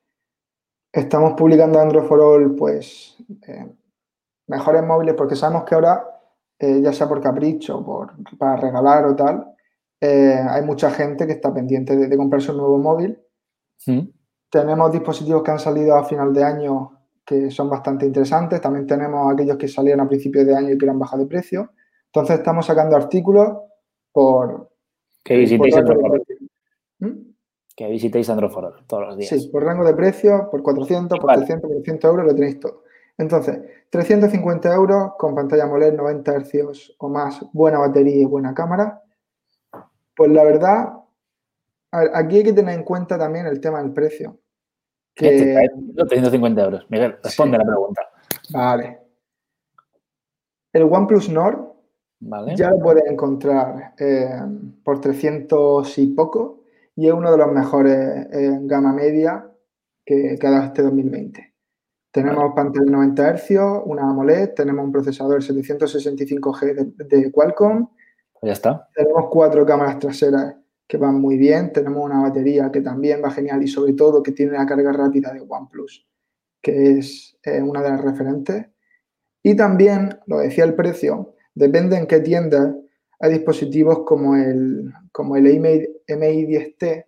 estamos 0.92 1.34
publicando 1.34 1.78
Android 1.80 2.04
for 2.06 2.20
All, 2.20 2.56
pues 2.56 3.16
eh, 3.46 3.66
mejores 4.48 4.82
móviles, 4.82 5.14
porque 5.14 5.36
sabemos 5.36 5.64
que 5.64 5.74
ahora, 5.76 6.13
eh, 6.58 6.80
ya 6.82 6.92
sea 6.92 7.08
por 7.08 7.20
capricho, 7.20 7.84
por, 7.84 8.12
para 8.38 8.56
regalar 8.56 9.06
o 9.06 9.16
tal, 9.16 9.54
eh, 10.00 10.38
hay 10.48 10.62
mucha 10.62 10.90
gente 10.90 11.26
que 11.26 11.32
está 11.32 11.52
pendiente 11.52 11.96
de, 11.96 12.08
de 12.08 12.16
comprarse 12.16 12.50
un 12.50 12.58
nuevo 12.58 12.78
móvil. 12.78 13.18
¿Mm? 13.86 14.00
Tenemos 14.50 14.92
dispositivos 14.92 15.42
que 15.42 15.50
han 15.50 15.58
salido 15.58 15.96
a 15.96 16.04
final 16.04 16.32
de 16.32 16.44
año 16.44 16.94
que 17.24 17.50
son 17.50 17.70
bastante 17.70 18.06
interesantes. 18.06 18.60
También 18.60 18.86
tenemos 18.86 19.32
aquellos 19.32 19.56
que 19.56 19.68
salieron 19.68 20.04
a 20.04 20.08
principios 20.08 20.46
de 20.46 20.54
año 20.54 20.72
y 20.72 20.78
que 20.78 20.88
han 20.88 20.98
bajado 20.98 21.22
de 21.22 21.28
precio. 21.28 21.70
Entonces 22.06 22.38
estamos 22.38 22.66
sacando 22.66 22.96
artículos 22.96 23.48
por, 24.12 24.70
Que 25.24 25.36
visitéis 25.36 25.74
precio. 25.74 26.36
¿Mm? 27.00 27.34
Que 27.74 27.88
visitéis 27.88 28.30
Android 28.30 28.52
for 28.52 28.66
All 28.66 28.86
todos 28.86 29.06
los 29.08 29.16
días. 29.16 29.30
Sí, 29.30 29.48
por 29.48 29.64
rango 29.64 29.84
de 29.84 29.94
precio, 29.94 30.48
por 30.50 30.62
400, 30.62 31.18
por 31.18 31.26
Vale. 31.26 31.40
300, 31.40 31.68
por 31.68 31.76
300 31.82 32.10
euros, 32.10 32.26
lo 32.26 32.34
tenéis 32.34 32.60
todo. 32.60 32.83
Entonces, 33.18 33.60
350 33.90 34.74
euros 34.74 35.12
con 35.18 35.34
pantalla 35.34 35.64
AMOLED 35.64 35.94
90 35.94 36.40
Hz 36.40 36.94
o 36.98 37.08
más, 37.08 37.40
buena 37.52 37.78
batería 37.78 38.22
y 38.22 38.24
buena 38.24 38.54
cámara. 38.54 39.02
Pues 40.16 40.30
la 40.30 40.44
verdad, 40.44 40.94
a 41.92 41.98
ver, 42.00 42.10
aquí 42.14 42.38
hay 42.38 42.44
que 42.44 42.52
tener 42.52 42.74
en 42.74 42.84
cuenta 42.84 43.16
también 43.18 43.46
el 43.46 43.60
tema 43.60 43.80
del 43.82 43.92
precio. 43.92 44.38
¿Qué 45.14 45.28
te 45.30 45.44
Que, 45.44 45.52
trae? 45.52 45.68
350 46.08 46.64
euros. 46.64 46.86
Miguel, 46.90 47.16
responde 47.22 47.56
Sí. 47.56 47.62
la 47.64 47.70
pregunta. 47.72 48.02
vale. 48.52 49.00
El 50.72 50.82
OnePlus 50.84 51.28
Nord 51.30 51.72
¿Vale? 52.20 52.56
Ya 52.56 52.70
lo 52.70 52.78
puedes 52.78 53.04
encontrar 53.06 53.94
eh, 53.98 54.40
por 54.82 55.00
300 55.00 55.98
y 55.98 56.06
poco 56.08 56.62
y 56.96 57.06
es 57.08 57.12
uno 57.12 57.30
de 57.30 57.36
los 57.38 57.52
mejores 57.52 57.96
eh, 58.32 58.46
en 58.46 58.66
gama 58.66 58.92
media 58.94 59.46
que, 60.06 60.36
que 60.40 60.46
ha 60.46 60.50
dado 60.50 60.64
este 60.64 60.82
2020. 60.82 61.53
Tenemos 62.14 62.54
pantalla 62.54 62.84
de 62.84 62.92
90 62.92 63.36
Hz, 63.38 63.50
una 63.86 64.02
AMOLED, 64.08 64.54
tenemos 64.54 64.84
un 64.84 64.92
procesador 64.92 65.42
765G 65.42 66.94
de, 66.96 67.06
de 67.18 67.32
Qualcomm, 67.32 67.88
ya 68.40 68.52
está. 68.52 68.88
tenemos 68.94 69.24
cuatro 69.32 69.66
cámaras 69.66 69.98
traseras 69.98 70.54
que 70.86 70.96
van 70.96 71.20
muy 71.20 71.36
bien, 71.36 71.72
tenemos 71.72 72.04
una 72.04 72.22
batería 72.22 72.70
que 72.70 72.82
también 72.82 73.20
va 73.20 73.32
genial 73.32 73.64
y 73.64 73.66
sobre 73.66 73.94
todo 73.94 74.22
que 74.22 74.30
tiene 74.30 74.52
la 74.52 74.64
carga 74.64 74.92
rápida 74.92 75.32
de 75.32 75.40
OnePlus, 75.40 76.06
que 76.62 76.98
es 76.98 77.36
eh, 77.42 77.60
una 77.60 77.82
de 77.82 77.90
las 77.90 78.00
referentes. 78.00 78.64
Y 79.42 79.56
también, 79.56 80.16
lo 80.26 80.38
decía 80.38 80.62
el 80.62 80.74
precio, 80.74 81.34
depende 81.52 81.96
en 81.96 82.06
qué 82.06 82.20
tiendas, 82.20 82.76
hay 83.18 83.32
dispositivos 83.32 84.04
como 84.06 84.36
el, 84.36 84.92
como 85.10 85.34
el 85.34 85.46
MI, 85.48 85.84
MI10T, 86.06 87.06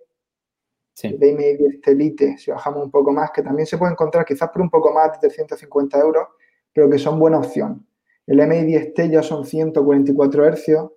Sí. 0.96 1.08
el 1.08 1.20
MI10T 1.20 1.94
Lite, 1.94 2.38
si 2.38 2.50
bajamos 2.50 2.82
un 2.84 2.90
poco 2.90 3.12
más, 3.12 3.30
que 3.30 3.42
también 3.42 3.66
se 3.66 3.76
puede 3.76 3.92
encontrar 3.92 4.24
quizás 4.24 4.48
por 4.48 4.62
un 4.62 4.70
poco 4.70 4.94
más 4.94 5.12
de 5.12 5.28
350 5.28 5.98
euros, 5.98 6.28
pero 6.72 6.88
que 6.88 6.98
son 6.98 7.18
buena 7.18 7.38
opción. 7.38 7.86
El 8.26 8.40
MI10T 8.40 9.10
ya 9.10 9.22
son 9.22 9.44
144 9.44 10.54
Hz, 10.54 10.90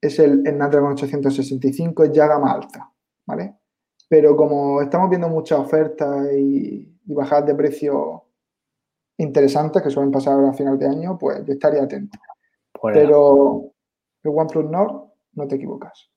es 0.00 0.18
el, 0.18 0.44
el 0.44 0.54
Snapdragon 0.54 0.92
865, 0.92 2.04
es 2.04 2.12
ya 2.12 2.26
gama 2.26 2.52
alta, 2.52 2.92
¿vale? 3.24 3.54
Pero 4.08 4.36
como 4.36 4.82
estamos 4.82 5.08
viendo 5.08 5.28
muchas 5.28 5.60
ofertas 5.60 6.32
y, 6.32 6.98
y 7.06 7.14
bajadas 7.14 7.46
de 7.46 7.54
precio 7.54 8.24
interesantes 9.18 9.80
que 9.80 9.90
suelen 9.90 10.10
pasar 10.10 10.34
ahora 10.34 10.50
a 10.50 10.54
final 10.54 10.76
de 10.76 10.88
año, 10.88 11.16
pues 11.16 11.44
yo 11.44 11.52
estaría 11.52 11.84
atento. 11.84 12.18
Pues. 12.72 12.94
Pero 12.94 13.70
el 14.24 14.30
OnePlus 14.34 14.70
Nord, 14.70 15.04
no 15.34 15.46
te 15.46 15.54
equivocas. 15.54 16.10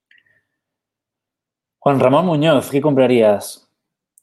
Juan 1.80 2.00
Ramón 2.00 2.26
Muñoz, 2.26 2.70
¿qué 2.70 2.82
comprarías? 2.82 3.70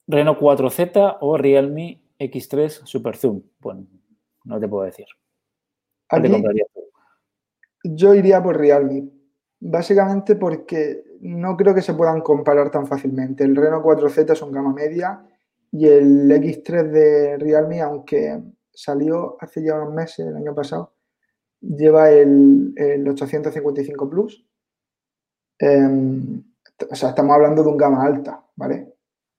¿Reno 0.07 0.39
4Z 0.39 1.19
o 1.21 1.37
Realme 1.37 2.03
X3 2.19 2.85
Super 2.85 3.17
Zoom? 3.17 3.43
Bueno, 3.61 3.87
no 4.45 4.61
te 4.61 4.69
puedo 4.69 4.85
decir. 4.85 5.07
¿Qué 6.09 6.21
te 6.21 6.31
comprarías 6.31 6.69
tú? 6.75 6.85
yo 7.85 8.15
iría 8.15 8.43
por 8.43 8.57
Realme, 8.57 9.09
básicamente 9.61 10.37
porque 10.37 11.05
no 11.21 11.57
creo 11.57 11.75
que 11.75 11.83
se 11.83 11.95
puedan 11.95 12.23
comparar 12.23 12.71
tan 12.71 12.87
fácilmente. 12.87 13.45
El 13.45 13.55
Reno 13.55 13.83
4Z 13.83 14.33
es 14.33 14.43
un 14.43 14.53
gama 14.53 14.73
media 14.73 15.23
y 15.71 15.87
el 15.87 16.31
X3 16.31 16.91
de 16.91 17.37
Realme, 17.39 17.81
aunque 17.83 18.43
salió 18.73 19.37
hace 19.41 19.63
ya 19.63 19.75
unos 19.75 19.95
meses, 19.95 20.27
el 20.27 20.37
año 20.37 20.55
pasado, 20.55 20.95
lleva 21.61 22.11
el, 22.11 22.73
el 22.77 23.07
855 23.09 24.11
Plus. 24.11 24.47
Em, 25.59 26.43
o 26.91 26.95
sea, 26.95 27.11
estamos 27.11 27.35
hablando 27.35 27.63
de 27.63 27.69
un 27.69 27.77
gama 27.77 28.05
alta, 28.05 28.45
¿vale? 28.57 28.95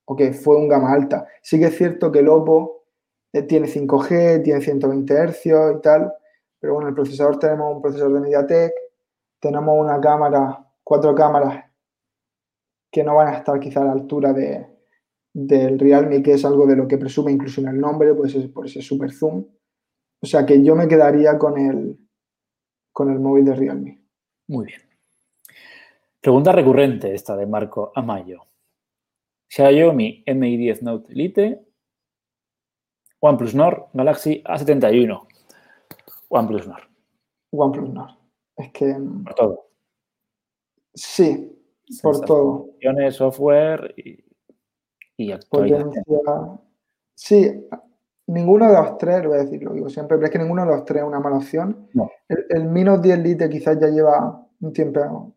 O 0.06 0.16
que 0.16 0.32
fue 0.32 0.56
un 0.56 0.68
gama 0.68 0.92
alta. 0.92 1.26
Sí 1.42 1.58
que 1.58 1.66
es 1.66 1.76
cierto 1.76 2.10
que 2.10 2.20
el 2.20 2.28
Oppo 2.28 2.84
eh, 3.32 3.42
tiene 3.42 3.68
5G, 3.68 4.42
tiene 4.42 4.60
120 4.60 5.14
Hz 5.14 5.46
y 5.46 5.80
tal, 5.82 6.12
pero 6.58 6.74
bueno, 6.74 6.88
el 6.88 6.94
procesador 6.94 7.38
tenemos 7.38 7.74
un 7.74 7.82
procesador 7.82 8.14
de 8.14 8.20
MediaTek, 8.20 8.72
tenemos 9.40 9.74
una 9.78 10.00
cámara, 10.00 10.66
cuatro 10.82 11.14
cámaras 11.14 11.64
que 12.90 13.04
no 13.04 13.14
van 13.14 13.28
a 13.28 13.38
estar 13.38 13.60
quizá 13.60 13.82
a 13.82 13.84
la 13.84 13.92
altura 13.92 14.32
de, 14.32 14.66
del 15.34 15.78
Realme, 15.78 16.22
que 16.22 16.32
es 16.32 16.44
algo 16.46 16.66
de 16.66 16.76
lo 16.76 16.88
que 16.88 16.96
presume 16.96 17.30
incluso 17.30 17.60
en 17.60 17.68
el 17.68 17.78
nombre, 17.78 18.14
pues 18.14 18.34
es 18.34 18.48
por 18.48 18.64
ese 18.64 18.80
super 18.80 19.12
zoom. 19.12 19.44
O 20.22 20.26
sea 20.26 20.46
que 20.46 20.62
yo 20.64 20.74
me 20.74 20.88
quedaría 20.88 21.38
con 21.38 21.58
el, 21.58 21.98
con 22.90 23.10
el 23.12 23.20
móvil 23.20 23.44
de 23.44 23.54
Realme. 23.54 24.02
Muy 24.48 24.64
bien. 24.64 24.85
Pregunta 26.26 26.50
recurrente 26.50 27.14
esta 27.14 27.36
de 27.36 27.46
Marco 27.46 27.92
Amayo. 27.94 28.48
Xiaomi 29.48 30.24
Mi 30.34 30.56
10 30.56 30.82
Note 30.82 31.14
Lite, 31.14 31.64
OnePlus 33.20 33.54
Nord, 33.54 33.90
Galaxy 33.92 34.42
A71. 34.42 35.24
OnePlus 36.28 36.66
Nord, 36.66 36.82
OnePlus 37.52 37.90
Nord. 37.90 38.10
Es 38.56 38.72
que 38.72 38.86
mm, 38.86 39.22
por 39.22 39.34
todo. 39.36 39.68
sí, 40.92 41.56
por 42.02 42.20
todo. 42.22 42.64
Sensaciones, 42.64 43.14
software 43.14 43.94
y, 43.96 44.24
y. 45.18 45.32
Potencia. 45.48 46.02
Sí, 47.14 47.68
ninguno 48.26 48.66
de 48.66 48.72
los 48.72 48.98
tres, 48.98 49.22
lo 49.22 49.28
voy 49.28 49.38
a 49.38 49.42
decir, 49.42 49.62
lo 49.62 49.74
digo 49.74 49.88
siempre, 49.88 50.16
pero 50.16 50.26
es 50.26 50.32
que 50.32 50.40
ninguno 50.40 50.66
de 50.66 50.72
los 50.72 50.84
tres 50.84 51.02
es 51.02 51.08
una 51.08 51.20
mala 51.20 51.36
opción. 51.36 51.88
No. 51.94 52.10
El, 52.28 52.46
el 52.48 52.64
Mi 52.64 52.82
Note 52.82 53.06
10 53.06 53.18
Lite 53.20 53.48
quizás 53.48 53.78
ya 53.78 53.86
lleva 53.86 54.44
un 54.60 54.72
tiempo. 54.72 55.35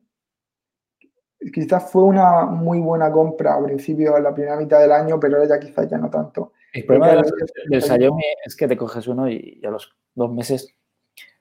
Quizás 1.54 1.90
fue 1.90 2.04
una 2.04 2.46
muy 2.46 2.80
buena 2.80 3.12
compra 3.12 3.56
a 3.56 3.64
principio, 3.64 4.18
en 4.18 4.24
la 4.24 4.34
primera 4.34 4.58
mitad 4.58 4.82
del 4.82 4.92
año, 4.92 5.20
pero 5.20 5.38
ahora 5.38 5.48
ya 5.48 5.60
quizás 5.60 5.90
ya 5.90 5.98
no 5.98 6.10
tanto. 6.10 6.52
El 6.74 6.86
problema 6.86 7.22
del 7.70 7.82
Xiaomi 7.82 8.24
es 8.46 8.56
que 8.56 8.68
te 8.68 8.76
coges 8.78 9.08
uno 9.08 9.30
y, 9.30 9.62
a 9.66 9.70
los 9.70 9.96
dos 10.14 10.32
meses 10.34 10.76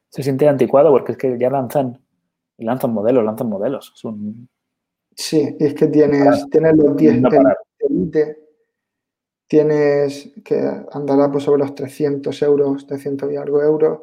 se 0.09 0.23
siente 0.23 0.49
anticuado 0.49 0.91
porque 0.91 1.13
es 1.13 1.19
que 1.19 1.37
ya 1.39 1.51
lanzan, 1.51 2.01
lanzan 2.59 2.93
modelos, 2.93 3.25
lanzan 3.25 3.49
modelos. 3.49 3.93
Es 3.95 4.05
un- 4.05 4.49
Sí, 5.15 5.57
y 5.59 5.67
es 5.67 5.75
que 5.75 5.89
tienes, 5.89 6.49
tienes 6.49 6.77
los 6.77 6.97
10 6.97 7.21
No. 7.21 7.29
Elite, 7.81 8.39
tienes 9.49 10.33
que 10.45 10.61
andará 10.93 11.31
pues 11.31 11.45
sobre 11.45 11.61
los 11.61 11.75
300 11.75 12.41
euros, 12.43 12.87
300 12.87 13.31
y 13.33 13.37
algo 13.37 13.61
euros, 13.63 14.01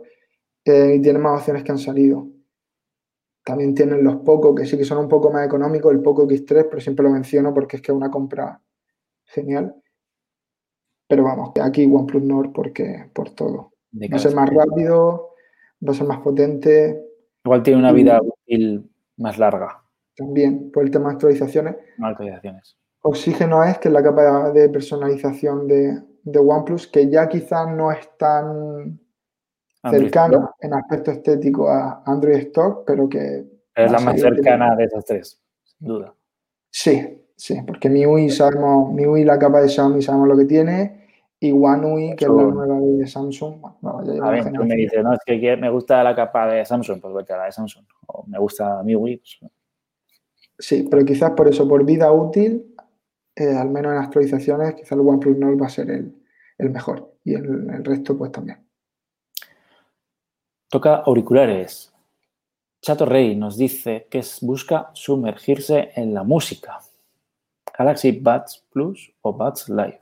eh, 0.65 0.95
y 0.97 1.01
tienes 1.01 1.21
más 1.21 1.39
opciones 1.39 1.63
que 1.63 1.71
han 1.71 1.77
salido. 1.77 2.27
También 3.45 3.73
tienen 3.73 4.03
los 4.03 4.17
Poco, 4.17 4.53
que 4.53 4.65
sí 4.65 4.77
que 4.77 4.83
son 4.83 4.97
un 4.97 5.07
poco 5.07 5.31
más 5.31 5.45
económicos, 5.45 5.93
el 5.93 6.01
Poco 6.01 6.27
X3, 6.27 6.67
pero 6.69 6.81
siempre 6.81 7.03
lo 7.03 7.11
menciono 7.11 7.53
porque 7.53 7.77
es 7.77 7.81
que 7.81 7.91
es 7.93 7.97
una 7.97 8.11
compra 8.11 8.59
genial. 9.23 9.75
Pero 11.07 11.23
vamos, 11.23 11.51
aquí 11.61 11.85
OnePlus 11.85 12.23
Nord 12.23 12.51
porque 12.51 13.09
por 13.13 13.29
todo. 13.29 13.71
de 13.91 14.09
Va 14.09 14.17
a 14.17 14.19
ser 14.19 14.35
más 14.35 14.49
rápido, 14.49 15.35
va 15.87 15.91
a 15.91 15.95
ser 15.95 16.07
más 16.07 16.19
potente, 16.19 17.05
Igual 17.45 17.61
tiene 17.61 17.79
una 17.79 17.91
vida 17.91 18.19
útil 18.21 18.89
más 19.17 19.37
larga, 19.37 19.83
también 20.17 20.71
por 20.71 20.83
el 20.83 20.89
tema 20.89 21.09
de 21.09 21.13
actualizaciones. 21.13 21.75
no 21.99 22.07
actualizaciones. 22.07 22.75
Oxígeno 23.01 23.63
es 23.63 23.77
que 23.77 23.89
es 23.89 23.93
la 23.93 24.01
capa 24.01 24.49
de 24.49 24.67
personalización 24.69 25.67
de, 25.67 26.01
de 26.23 26.39
OnePlus, 26.39 26.87
que 26.87 27.07
ya 27.07 27.29
quizás 27.29 27.69
no 27.69 27.91
es 27.91 28.09
tan, 28.17 28.99
cercana 29.89 30.51
en 30.59 30.73
aspecto 30.73 31.11
estético 31.11 31.69
a 31.69 32.03
Android 32.05 32.37
Stock, 32.37 32.83
pero 32.85 33.07
que... 33.09 33.45
Es 33.75 33.91
la 33.91 33.99
más 33.99 34.19
cercana 34.19 34.75
de 34.75 34.85
esas 34.85 35.05
tres, 35.05 35.41
sin 35.63 35.87
duda. 35.87 36.13
Sí, 36.69 37.25
sí, 37.35 37.61
porque 37.65 37.89
MIUI 37.89 38.29
sabemos, 38.29 38.93
MIUI 38.93 39.25
la 39.25 39.37
capa 39.37 39.61
de 39.61 39.69
Xiaomi 39.69 40.01
sabemos 40.01 40.29
lo 40.29 40.37
que 40.37 40.45
tiene 40.45 41.05
y 41.39 41.51
One 41.51 41.85
UI, 41.85 42.15
que 42.15 42.25
es 42.25 42.31
la 42.31 42.43
nueva 42.43 42.79
de 42.79 43.05
Samsung. 43.05 43.55
a 43.83 44.31
ver, 44.31 44.51
tú 44.53 44.63
me 44.63 44.75
dices, 44.75 45.03
no, 45.03 45.13
es 45.13 45.19
que 45.25 45.57
me 45.57 45.69
gusta 45.69 46.03
la 46.03 46.15
capa 46.15 46.47
de 46.47 46.65
Samsung, 46.65 47.01
pues 47.01 47.13
vete 47.13 47.33
a 47.33 47.37
la 47.37 47.45
de 47.45 47.51
Samsung. 47.51 47.85
O 48.07 48.25
me 48.27 48.39
gusta 48.39 48.81
MIUI, 48.83 49.17
pues... 49.17 49.51
Sí, 50.57 50.87
pero 50.89 51.03
quizás 51.03 51.31
por 51.31 51.47
eso, 51.47 51.67
por 51.67 51.85
vida 51.85 52.11
útil, 52.11 52.75
eh, 53.35 53.53
al 53.53 53.69
menos 53.69 53.91
en 53.91 53.99
actualizaciones, 53.99 54.75
quizás 54.75 54.93
el 54.93 55.01
OnePlus 55.01 55.37
Nord 55.37 55.61
va 55.61 55.65
a 55.65 55.69
ser 55.69 55.89
el, 55.91 56.69
mejor 56.69 57.17
y 57.23 57.33
el, 57.33 57.83
resto 57.83 58.17
pues 58.17 58.31
también. 58.31 58.64
Toca 60.75 60.95
auriculares. 60.95 61.93
Chato 62.81 63.05
Rey 63.05 63.33
nos 63.33 63.55
dice 63.55 64.07
que 64.09 64.21
busca 64.41 64.89
sumergirse 64.91 65.91
en 65.95 66.13
la 66.13 66.23
música. 66.23 66.81
Galaxy 67.79 68.19
Buds 68.19 68.65
Plus 68.73 69.09
o 69.21 69.31
Buds 69.31 69.69
Live. 69.69 70.01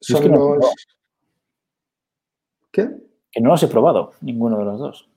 Son 0.00 0.30
los... 0.30 0.64
¿Qué? 2.70 2.88
Que 3.32 3.40
no 3.40 3.50
los 3.50 3.60
he 3.64 3.66
probado, 3.66 4.12
ninguno 4.20 4.58
de 4.58 4.64
los 4.64 4.78
dos. 4.78 5.10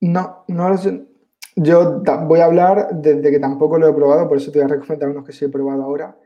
No, 0.00 0.42
no 0.48 0.70
los 0.70 0.84
he... 0.84 1.06
Yo 1.54 2.02
voy 2.02 2.40
a 2.40 2.46
hablar 2.46 2.88
desde 2.94 3.30
que 3.30 3.38
tampoco 3.38 3.78
lo 3.78 3.86
he 3.86 3.92
probado, 3.92 4.26
por 4.26 4.38
eso 4.38 4.50
te 4.50 4.58
voy 4.58 4.64
a 4.68 4.74
recomendar 4.74 5.08
unos 5.08 5.24
que 5.24 5.32
sí 5.32 5.44
he 5.44 5.48
probado 5.48 5.84
ahora. 5.84 6.18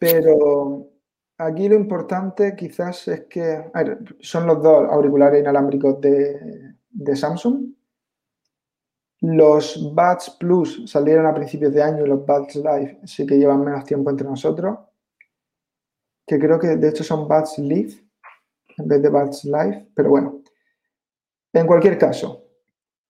Pero 0.00 0.88
aquí 1.38 1.68
lo 1.68 1.74
importante 1.74 2.54
quizás 2.56 3.08
es 3.08 3.22
que 3.22 3.70
son 4.20 4.46
los 4.46 4.62
dos 4.62 4.88
auriculares 4.90 5.40
inalámbricos 5.40 6.00
de, 6.00 7.16
Samsung. 7.16 7.72
Los 9.20 9.94
Buds 9.94 10.36
Plus 10.38 10.90
salieron 10.90 11.26
a 11.26 11.34
principios 11.34 11.72
de 11.72 11.82
año 11.82 12.04
y 12.04 12.08
los 12.08 12.26
Buds 12.26 12.56
Live 12.56 13.00
sí 13.04 13.26
que 13.26 13.38
llevan 13.38 13.64
menos 13.64 13.84
tiempo 13.84 14.10
entre 14.10 14.26
nosotros. 14.26 14.78
Que 16.26 16.38
creo 16.38 16.58
que 16.58 16.76
de 16.76 16.88
hecho 16.88 17.04
son 17.04 17.26
Buds 17.26 17.58
Live 17.58 17.94
en 18.76 18.88
vez 18.88 19.02
de 19.02 19.08
Buds 19.08 19.44
Live. 19.44 19.88
Pero 19.94 20.10
bueno, 20.10 20.42
en 21.52 21.66
cualquier 21.66 21.98
caso, 21.98 22.44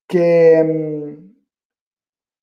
que 0.07 0.63
mm, 0.63 1.35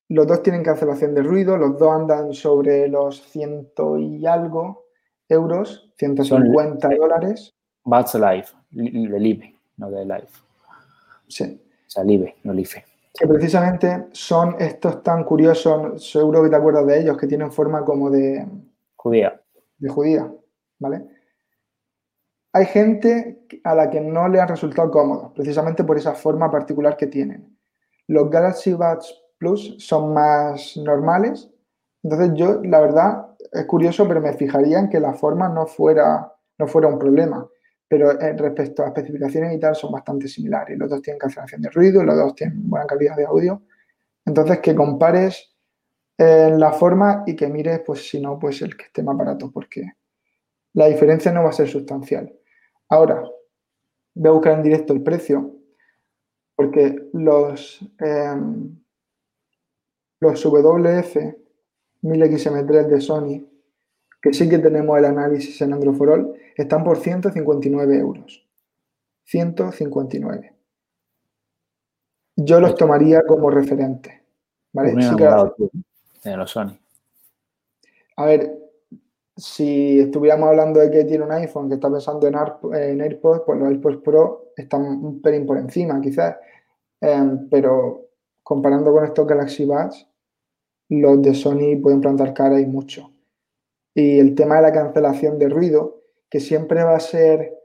los 0.09 0.27
dos 0.27 0.43
tienen 0.43 0.63
cancelación 0.63 1.13
de 1.13 1.23
ruido, 1.23 1.57
los 1.57 1.77
dos 1.77 1.91
andan 1.91 2.33
sobre 2.33 2.88
los 2.88 3.21
ciento 3.29 3.97
y 3.97 4.25
algo 4.25 4.90
euros, 5.31 5.91
150 5.97 6.89
dólares. 6.95 7.53
Buds 7.83 8.13
Live, 8.15 8.45
de 8.69 9.19
Live, 9.19 9.55
no 9.77 9.89
de 9.89 10.05
Live. 10.05 10.29
Sí. 11.27 11.61
O 11.88 11.89
sea, 11.89 12.03
Live, 12.03 12.35
no 12.43 12.53
Live. 12.53 12.85
Que 13.13 13.27
precisamente 13.27 14.07
son 14.11 14.55
estos 14.59 15.03
tan 15.03 15.23
curiosos, 15.23 16.05
seguro 16.11 16.43
que 16.43 16.50
te 16.50 16.55
acuerdas 16.55 16.85
de 16.85 17.01
ellos, 17.01 17.17
que 17.17 17.27
tienen 17.27 17.51
forma 17.51 17.83
como 17.83 18.09
de... 18.09 18.47
Judía. 18.95 19.41
De 19.77 19.89
judía, 19.89 20.31
¿vale? 20.79 21.07
Hay 22.53 22.65
gente 22.65 23.45
a 23.63 23.75
la 23.75 23.89
que 23.89 24.01
no 24.01 24.27
le 24.27 24.39
han 24.39 24.47
resultado 24.47 24.91
cómodos, 24.91 25.31
precisamente 25.33 25.83
por 25.83 25.97
esa 25.97 26.13
forma 26.13 26.51
particular 26.51 26.97
que 26.97 27.07
tienen. 27.07 27.57
Los 28.07 28.29
Galaxy 28.29 28.73
Buds 28.73 29.21
Plus 29.38 29.75
son 29.79 30.13
más 30.13 30.77
normales. 30.77 31.50
Entonces 32.03 32.31
yo, 32.35 32.61
la 32.63 32.79
verdad, 32.79 33.30
es 33.51 33.65
curioso, 33.65 34.08
pero 34.08 34.22
me 34.22 34.34
fijaría 34.34 34.79
en 34.79 34.89
que 34.89 35.00
la 35.00 35.13
forma 35.13 35.50
no 35.50 35.67
fuera, 35.67 36.34
no 36.58 36.67
fuera 36.67 36.87
un 36.87 36.98
problema. 36.98 37.48
Pero 37.87 38.11
eh, 38.20 38.33
respecto 38.37 38.83
a 38.83 38.87
especificaciones 38.87 39.53
y 39.53 39.59
tal, 39.59 39.75
son 39.75 39.92
bastante 39.92 40.27
similares. 40.27 40.77
Los 40.77 40.90
dos 40.90 41.01
tienen 41.01 41.20
cancelación 41.20 41.61
de 41.61 41.70
ruido, 41.70 42.03
los 42.03 42.16
dos 42.16 42.35
tienen 42.35 42.70
buena 42.70 42.85
calidad 42.85 43.18
de 43.18 43.25
audio. 43.25 43.61
Entonces, 44.25 44.59
que 44.59 44.74
compares 44.74 45.53
eh, 46.18 46.53
la 46.57 46.72
forma 46.72 47.24
y 47.25 47.35
que 47.35 47.48
mires, 47.48 47.81
pues 47.85 48.07
si 48.09 48.22
no, 48.22 48.40
pues 48.40 48.61
el 48.61 48.77
que 48.77 48.85
esté 48.85 49.03
más 49.03 49.18
barato, 49.18 49.51
porque 49.51 49.94
la 50.74 50.87
diferencia 50.87 51.31
no 51.33 51.44
va 51.44 51.50
a 51.50 51.53
ser 51.53 51.68
sustancial. 51.68 52.33
Ahora, 52.87 53.24
voy 54.14 54.29
a 54.29 54.33
buscar 54.33 54.53
en 54.53 54.64
directo 54.64 54.94
el 54.94 55.03
precio, 55.03 55.57
porque 56.55 57.09
los, 57.14 57.79
em, 58.00 58.79
los 60.20 60.46
WF 60.46 61.40
1000XM3 62.03 62.87
de 62.87 63.01
Sony, 63.01 63.48
que 64.22 64.33
sí 64.33 64.50
que 64.50 64.59
tenemos 64.59 64.98
el 64.98 65.05
análisis 65.05 65.61
en 65.61 65.74
Androforol, 65.74 66.35
están 66.55 66.83
por 66.83 66.98
159 66.98 67.98
euros. 67.98 68.46
159. 69.25 70.55
Yo 72.35 72.59
los 72.59 72.75
tomaría 72.75 73.22
como 73.27 73.50
referente. 73.50 74.22
¿Vale? 74.74 74.94
de 74.94 76.37
los 76.37 76.51
Sony. 76.51 76.77
A 78.18 78.25
ver, 78.25 78.61
si 79.35 80.00
estuviéramos 80.00 80.50
hablando 80.50 80.79
de 80.79 80.92
que 80.92 81.03
tiene 81.03 81.24
un 81.24 81.31
iPhone 81.31 81.68
que 81.68 81.75
está 81.75 81.90
pensando 81.90 82.27
en, 82.27 82.35
AirPods, 82.35 83.42
pues 83.46 83.59
los 83.59 83.68
AirPods 83.68 83.98
Pro 84.03 84.51
están 84.55 84.83
un 84.83 85.22
pelín 85.22 85.46
por 85.46 85.57
encima, 85.57 86.00
quizás. 86.00 86.37
Em, 87.00 87.50
pero 87.50 88.09
comparando 88.44 88.92
con 88.94 89.03
estos 89.03 89.25
Galaxy 89.25 89.66
Buds, 89.66 90.07
los 90.99 91.21
de 91.21 91.33
Sony 91.33 91.79
pueden 91.81 92.01
plantar 92.01 92.33
cara 92.33 92.59
y 92.59 92.65
mucho. 92.65 93.11
Y 93.93 94.19
el 94.19 94.35
tema 94.35 94.57
de 94.57 94.63
la 94.63 94.73
cancelación 94.73 95.39
de 95.39 95.47
ruido, 95.47 96.01
que 96.29 96.39
siempre 96.39 96.83
va 96.83 96.95
a 96.95 96.99
ser... 96.99 97.57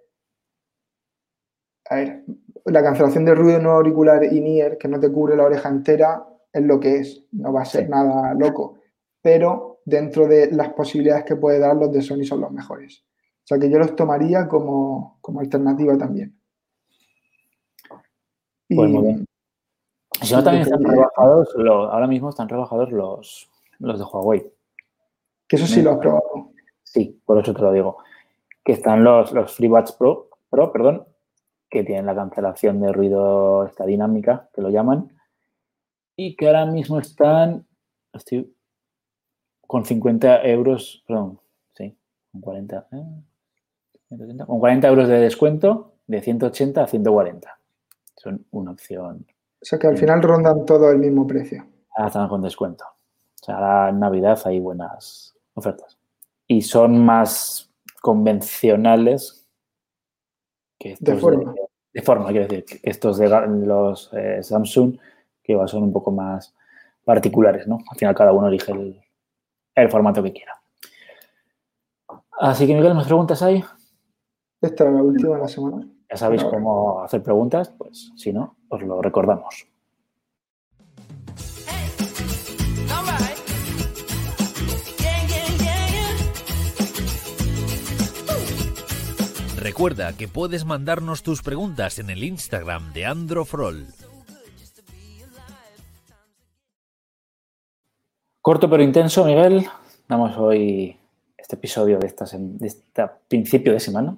A 1.88 1.96
ver, 1.96 2.24
la 2.64 2.82
cancelación 2.82 3.24
de 3.24 3.34
ruido 3.34 3.60
no 3.60 3.72
auricular 3.72 4.24
in-ear, 4.24 4.78
que 4.78 4.88
no 4.88 5.00
te 5.00 5.10
cubre 5.10 5.36
la 5.36 5.44
oreja 5.44 5.68
entera, 5.68 6.26
es 6.52 6.62
lo 6.62 6.78
que 6.78 6.98
es, 6.98 7.24
no 7.32 7.52
va 7.52 7.62
a 7.62 7.66
ser 7.66 7.88
nada 7.88 8.34
loco. 8.34 8.78
Pero 9.20 9.80
dentro 9.84 10.26
de 10.26 10.50
las 10.52 10.72
posibilidades 10.72 11.24
que 11.24 11.36
puede 11.36 11.58
dar, 11.58 11.76
los 11.76 11.92
de 11.92 12.02
Sony 12.02 12.24
son 12.24 12.40
los 12.40 12.52
mejores. 12.52 13.04
O 13.44 13.46
sea 13.46 13.58
que 13.58 13.70
yo 13.70 13.78
los 13.78 13.94
tomaría 13.94 14.46
como, 14.48 15.20
alternativa 15.38 15.98
también. 15.98 16.36
Pues 18.68 18.90
muy 18.90 19.02
bien. 19.02 19.25
Si 20.22 20.34
no, 20.34 20.42
también 20.42 20.62
están 20.62 20.82
rebajados, 20.82 21.54
ahora 21.56 22.06
mismo 22.06 22.30
están 22.30 22.48
rebajados 22.48 22.90
los, 22.90 23.50
los 23.78 23.98
de 23.98 24.04
Huawei. 24.04 24.52
Que 25.46 25.56
eso 25.56 25.66
sí 25.66 25.82
lo 25.82 25.92
has 25.92 25.98
probado. 25.98 26.50
Sí, 26.82 27.20
por 27.24 27.38
eso 27.38 27.54
te 27.54 27.62
lo 27.62 27.72
digo. 27.72 27.98
Que 28.64 28.72
están 28.72 29.04
los, 29.04 29.32
los 29.32 29.52
FreeBuds 29.54 29.92
Pro, 29.92 30.28
Pro, 30.50 30.72
perdón, 30.72 31.06
que 31.68 31.84
tienen 31.84 32.06
la 32.06 32.14
cancelación 32.14 32.80
de 32.80 32.92
ruido 32.92 33.66
esta 33.66 33.84
dinámica, 33.84 34.48
que 34.54 34.62
lo 34.62 34.70
llaman, 34.70 35.12
y 36.16 36.34
que 36.34 36.46
ahora 36.46 36.66
mismo 36.66 36.98
están 36.98 37.66
estoy, 38.12 38.52
con 39.66 39.84
50 39.84 40.44
euros, 40.46 41.04
perdón, 41.06 41.38
sí, 41.74 41.96
con 42.32 42.40
40, 42.40 42.88
¿eh? 42.92 43.04
con 44.46 44.60
40 44.60 44.88
euros 44.88 45.08
de 45.08 45.18
descuento 45.18 45.92
de 46.06 46.22
180 46.22 46.82
a 46.82 46.86
140. 46.86 47.58
Son 48.16 48.46
una 48.50 48.70
opción 48.70 49.26
o 49.66 49.68
sea 49.68 49.80
que 49.80 49.88
al 49.88 49.98
final 49.98 50.22
rondan 50.22 50.64
todo 50.64 50.92
el 50.92 50.98
mismo 50.98 51.26
precio. 51.26 51.66
Ah, 51.96 52.06
están 52.06 52.28
con 52.28 52.40
descuento. 52.40 52.84
O 52.84 53.44
sea, 53.44 53.88
en 53.88 53.98
Navidad 53.98 54.40
hay 54.44 54.60
buenas 54.60 55.36
ofertas. 55.54 55.98
Y 56.46 56.62
son 56.62 57.04
más 57.04 57.68
convencionales 58.00 59.44
que 60.78 60.92
estos 60.92 61.16
de 61.16 61.20
forma. 61.20 61.52
De, 61.92 62.00
forma, 62.00 62.28
quiero 62.28 62.46
decir, 62.46 62.64
que 62.64 62.78
estos 62.88 63.18
de 63.18 63.28
los 63.66 64.08
eh, 64.12 64.40
Samsung, 64.40 64.98
que 65.42 65.58
son 65.66 65.82
un 65.82 65.92
poco 65.92 66.12
más 66.12 66.54
particulares, 67.04 67.66
¿no? 67.66 67.80
Al 67.90 67.98
final 67.98 68.14
cada 68.14 68.30
uno 68.30 68.46
elige 68.46 68.70
el, 68.70 69.00
el 69.74 69.90
formato 69.90 70.22
que 70.22 70.32
quiera. 70.32 70.52
Así 72.38 72.68
que, 72.68 72.74
Miguel, 72.76 72.94
¿más 72.94 73.06
preguntas 73.06 73.42
hay? 73.42 73.64
Esta 74.60 74.84
es 74.84 74.92
la 74.92 75.02
última 75.02 75.34
de 75.34 75.40
la 75.40 75.48
semana. 75.48 75.95
Ya 76.10 76.16
sabéis 76.16 76.44
cómo 76.44 77.02
hacer 77.02 77.22
preguntas, 77.22 77.70
pues 77.76 78.12
si 78.16 78.32
no, 78.32 78.56
os 78.68 78.82
lo 78.82 79.02
recordamos. 79.02 79.66
Recuerda 89.58 90.16
que 90.16 90.28
puedes 90.28 90.64
mandarnos 90.64 91.24
tus 91.24 91.42
preguntas 91.42 91.98
en 91.98 92.08
el 92.08 92.22
Instagram 92.22 92.92
de 92.92 93.04
Androfrol. 93.04 93.86
Corto 98.40 98.70
pero 98.70 98.84
intenso, 98.84 99.24
Miguel. 99.24 99.66
Damos 100.08 100.38
hoy 100.38 100.96
este 101.36 101.56
episodio 101.56 101.98
de, 101.98 102.06
esta, 102.06 102.26
de 102.32 102.66
este 102.66 103.02
principio 103.28 103.72
de 103.72 103.80
semana 103.80 104.16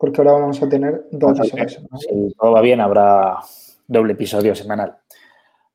porque 0.00 0.22
ahora 0.22 0.32
vamos 0.32 0.62
a 0.62 0.68
tener 0.68 1.06
dos 1.10 1.38
episodios. 1.38 1.78
Si 1.98 2.34
todo 2.38 2.52
va 2.52 2.62
bien, 2.62 2.80
habrá 2.80 3.38
doble 3.86 4.14
episodio 4.14 4.54
semanal. 4.54 4.96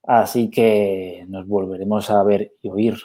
Así 0.02 0.50
que 0.50 1.24
nos 1.28 1.48
volveremos 1.48 2.10
a 2.10 2.24
ver 2.24 2.54
y 2.64 2.70
oír, 2.70 2.96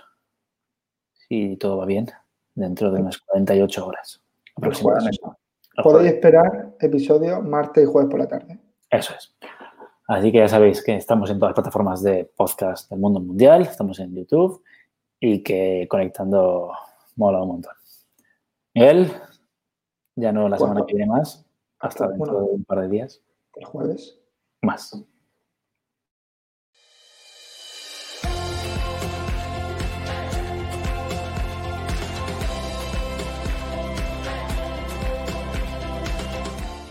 si 1.28 1.59
todo 1.59 1.76
va 1.76 1.85
bien, 1.85 2.06
dentro 2.54 2.90
de 2.90 3.02
unas 3.02 3.18
48 3.18 3.87
horas 3.87 4.22
aproximadamente. 4.56 5.20
Podéis 5.83 6.14
esperar 6.14 6.70
episodios 6.80 7.44
martes 7.44 7.85
y 7.85 7.87
jueves 7.87 8.11
por 8.11 8.20
la 8.20 8.26
tarde. 8.26 8.59
Eso 8.88 9.12
es. 9.14 9.35
Así 10.09 10.33
que 10.33 10.38
ya 10.38 10.48
sabéis 10.48 10.83
que 10.83 10.96
estamos 10.96 11.28
en 11.30 11.38
todas 11.38 11.50
las 11.50 11.56
plataformas 11.62 12.02
de 12.02 12.30
podcast 12.35 12.88
del 12.90 12.98
mundo 12.98 13.20
mundial, 13.20 13.62
estamos 13.62 14.00
en 14.00 14.14
YouTube 14.14 14.62
y 15.20 15.42
que 15.42 15.87
conectando 15.88 16.72
mola 17.16 17.42
un 17.42 17.48
montón. 17.48 17.74
Miguel, 18.74 19.12
ya 20.20 20.33
no 20.33 20.48
la 20.48 20.59
semana 20.59 20.85
que 20.87 20.94
viene 20.94 21.11
más, 21.11 21.44
hasta 21.78 22.09
dentro 22.09 22.40
de 22.40 22.44
un 22.44 22.64
par 22.64 22.80
de 22.80 22.88
días. 22.88 23.22
El 23.56 23.64
jueves. 23.64 24.18
Más. 24.62 25.04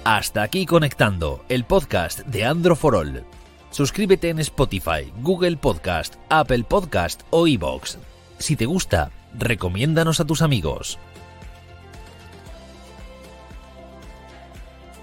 Hasta 0.04 0.42
aquí 0.42 0.66
conectando 0.66 1.42
el 1.50 1.66
podcast 1.66 2.22
de 2.22 2.44
Andro 2.44 2.76
for 2.76 2.96
All. 2.96 3.24
Suscríbete 3.70 4.30
en 4.30 4.40
Spotify, 4.40 5.14
Google 5.22 5.56
Podcast, 5.58 6.16
Apple 6.30 6.64
Podcast 6.68 7.22
o 7.30 7.46
iBox. 7.46 8.00
Si 8.40 8.56
te 8.56 8.66
gusta, 8.66 9.12
recomiéndanos 9.38 10.20
a 10.20 10.26
tus 10.26 10.42
amigos. 10.42 10.98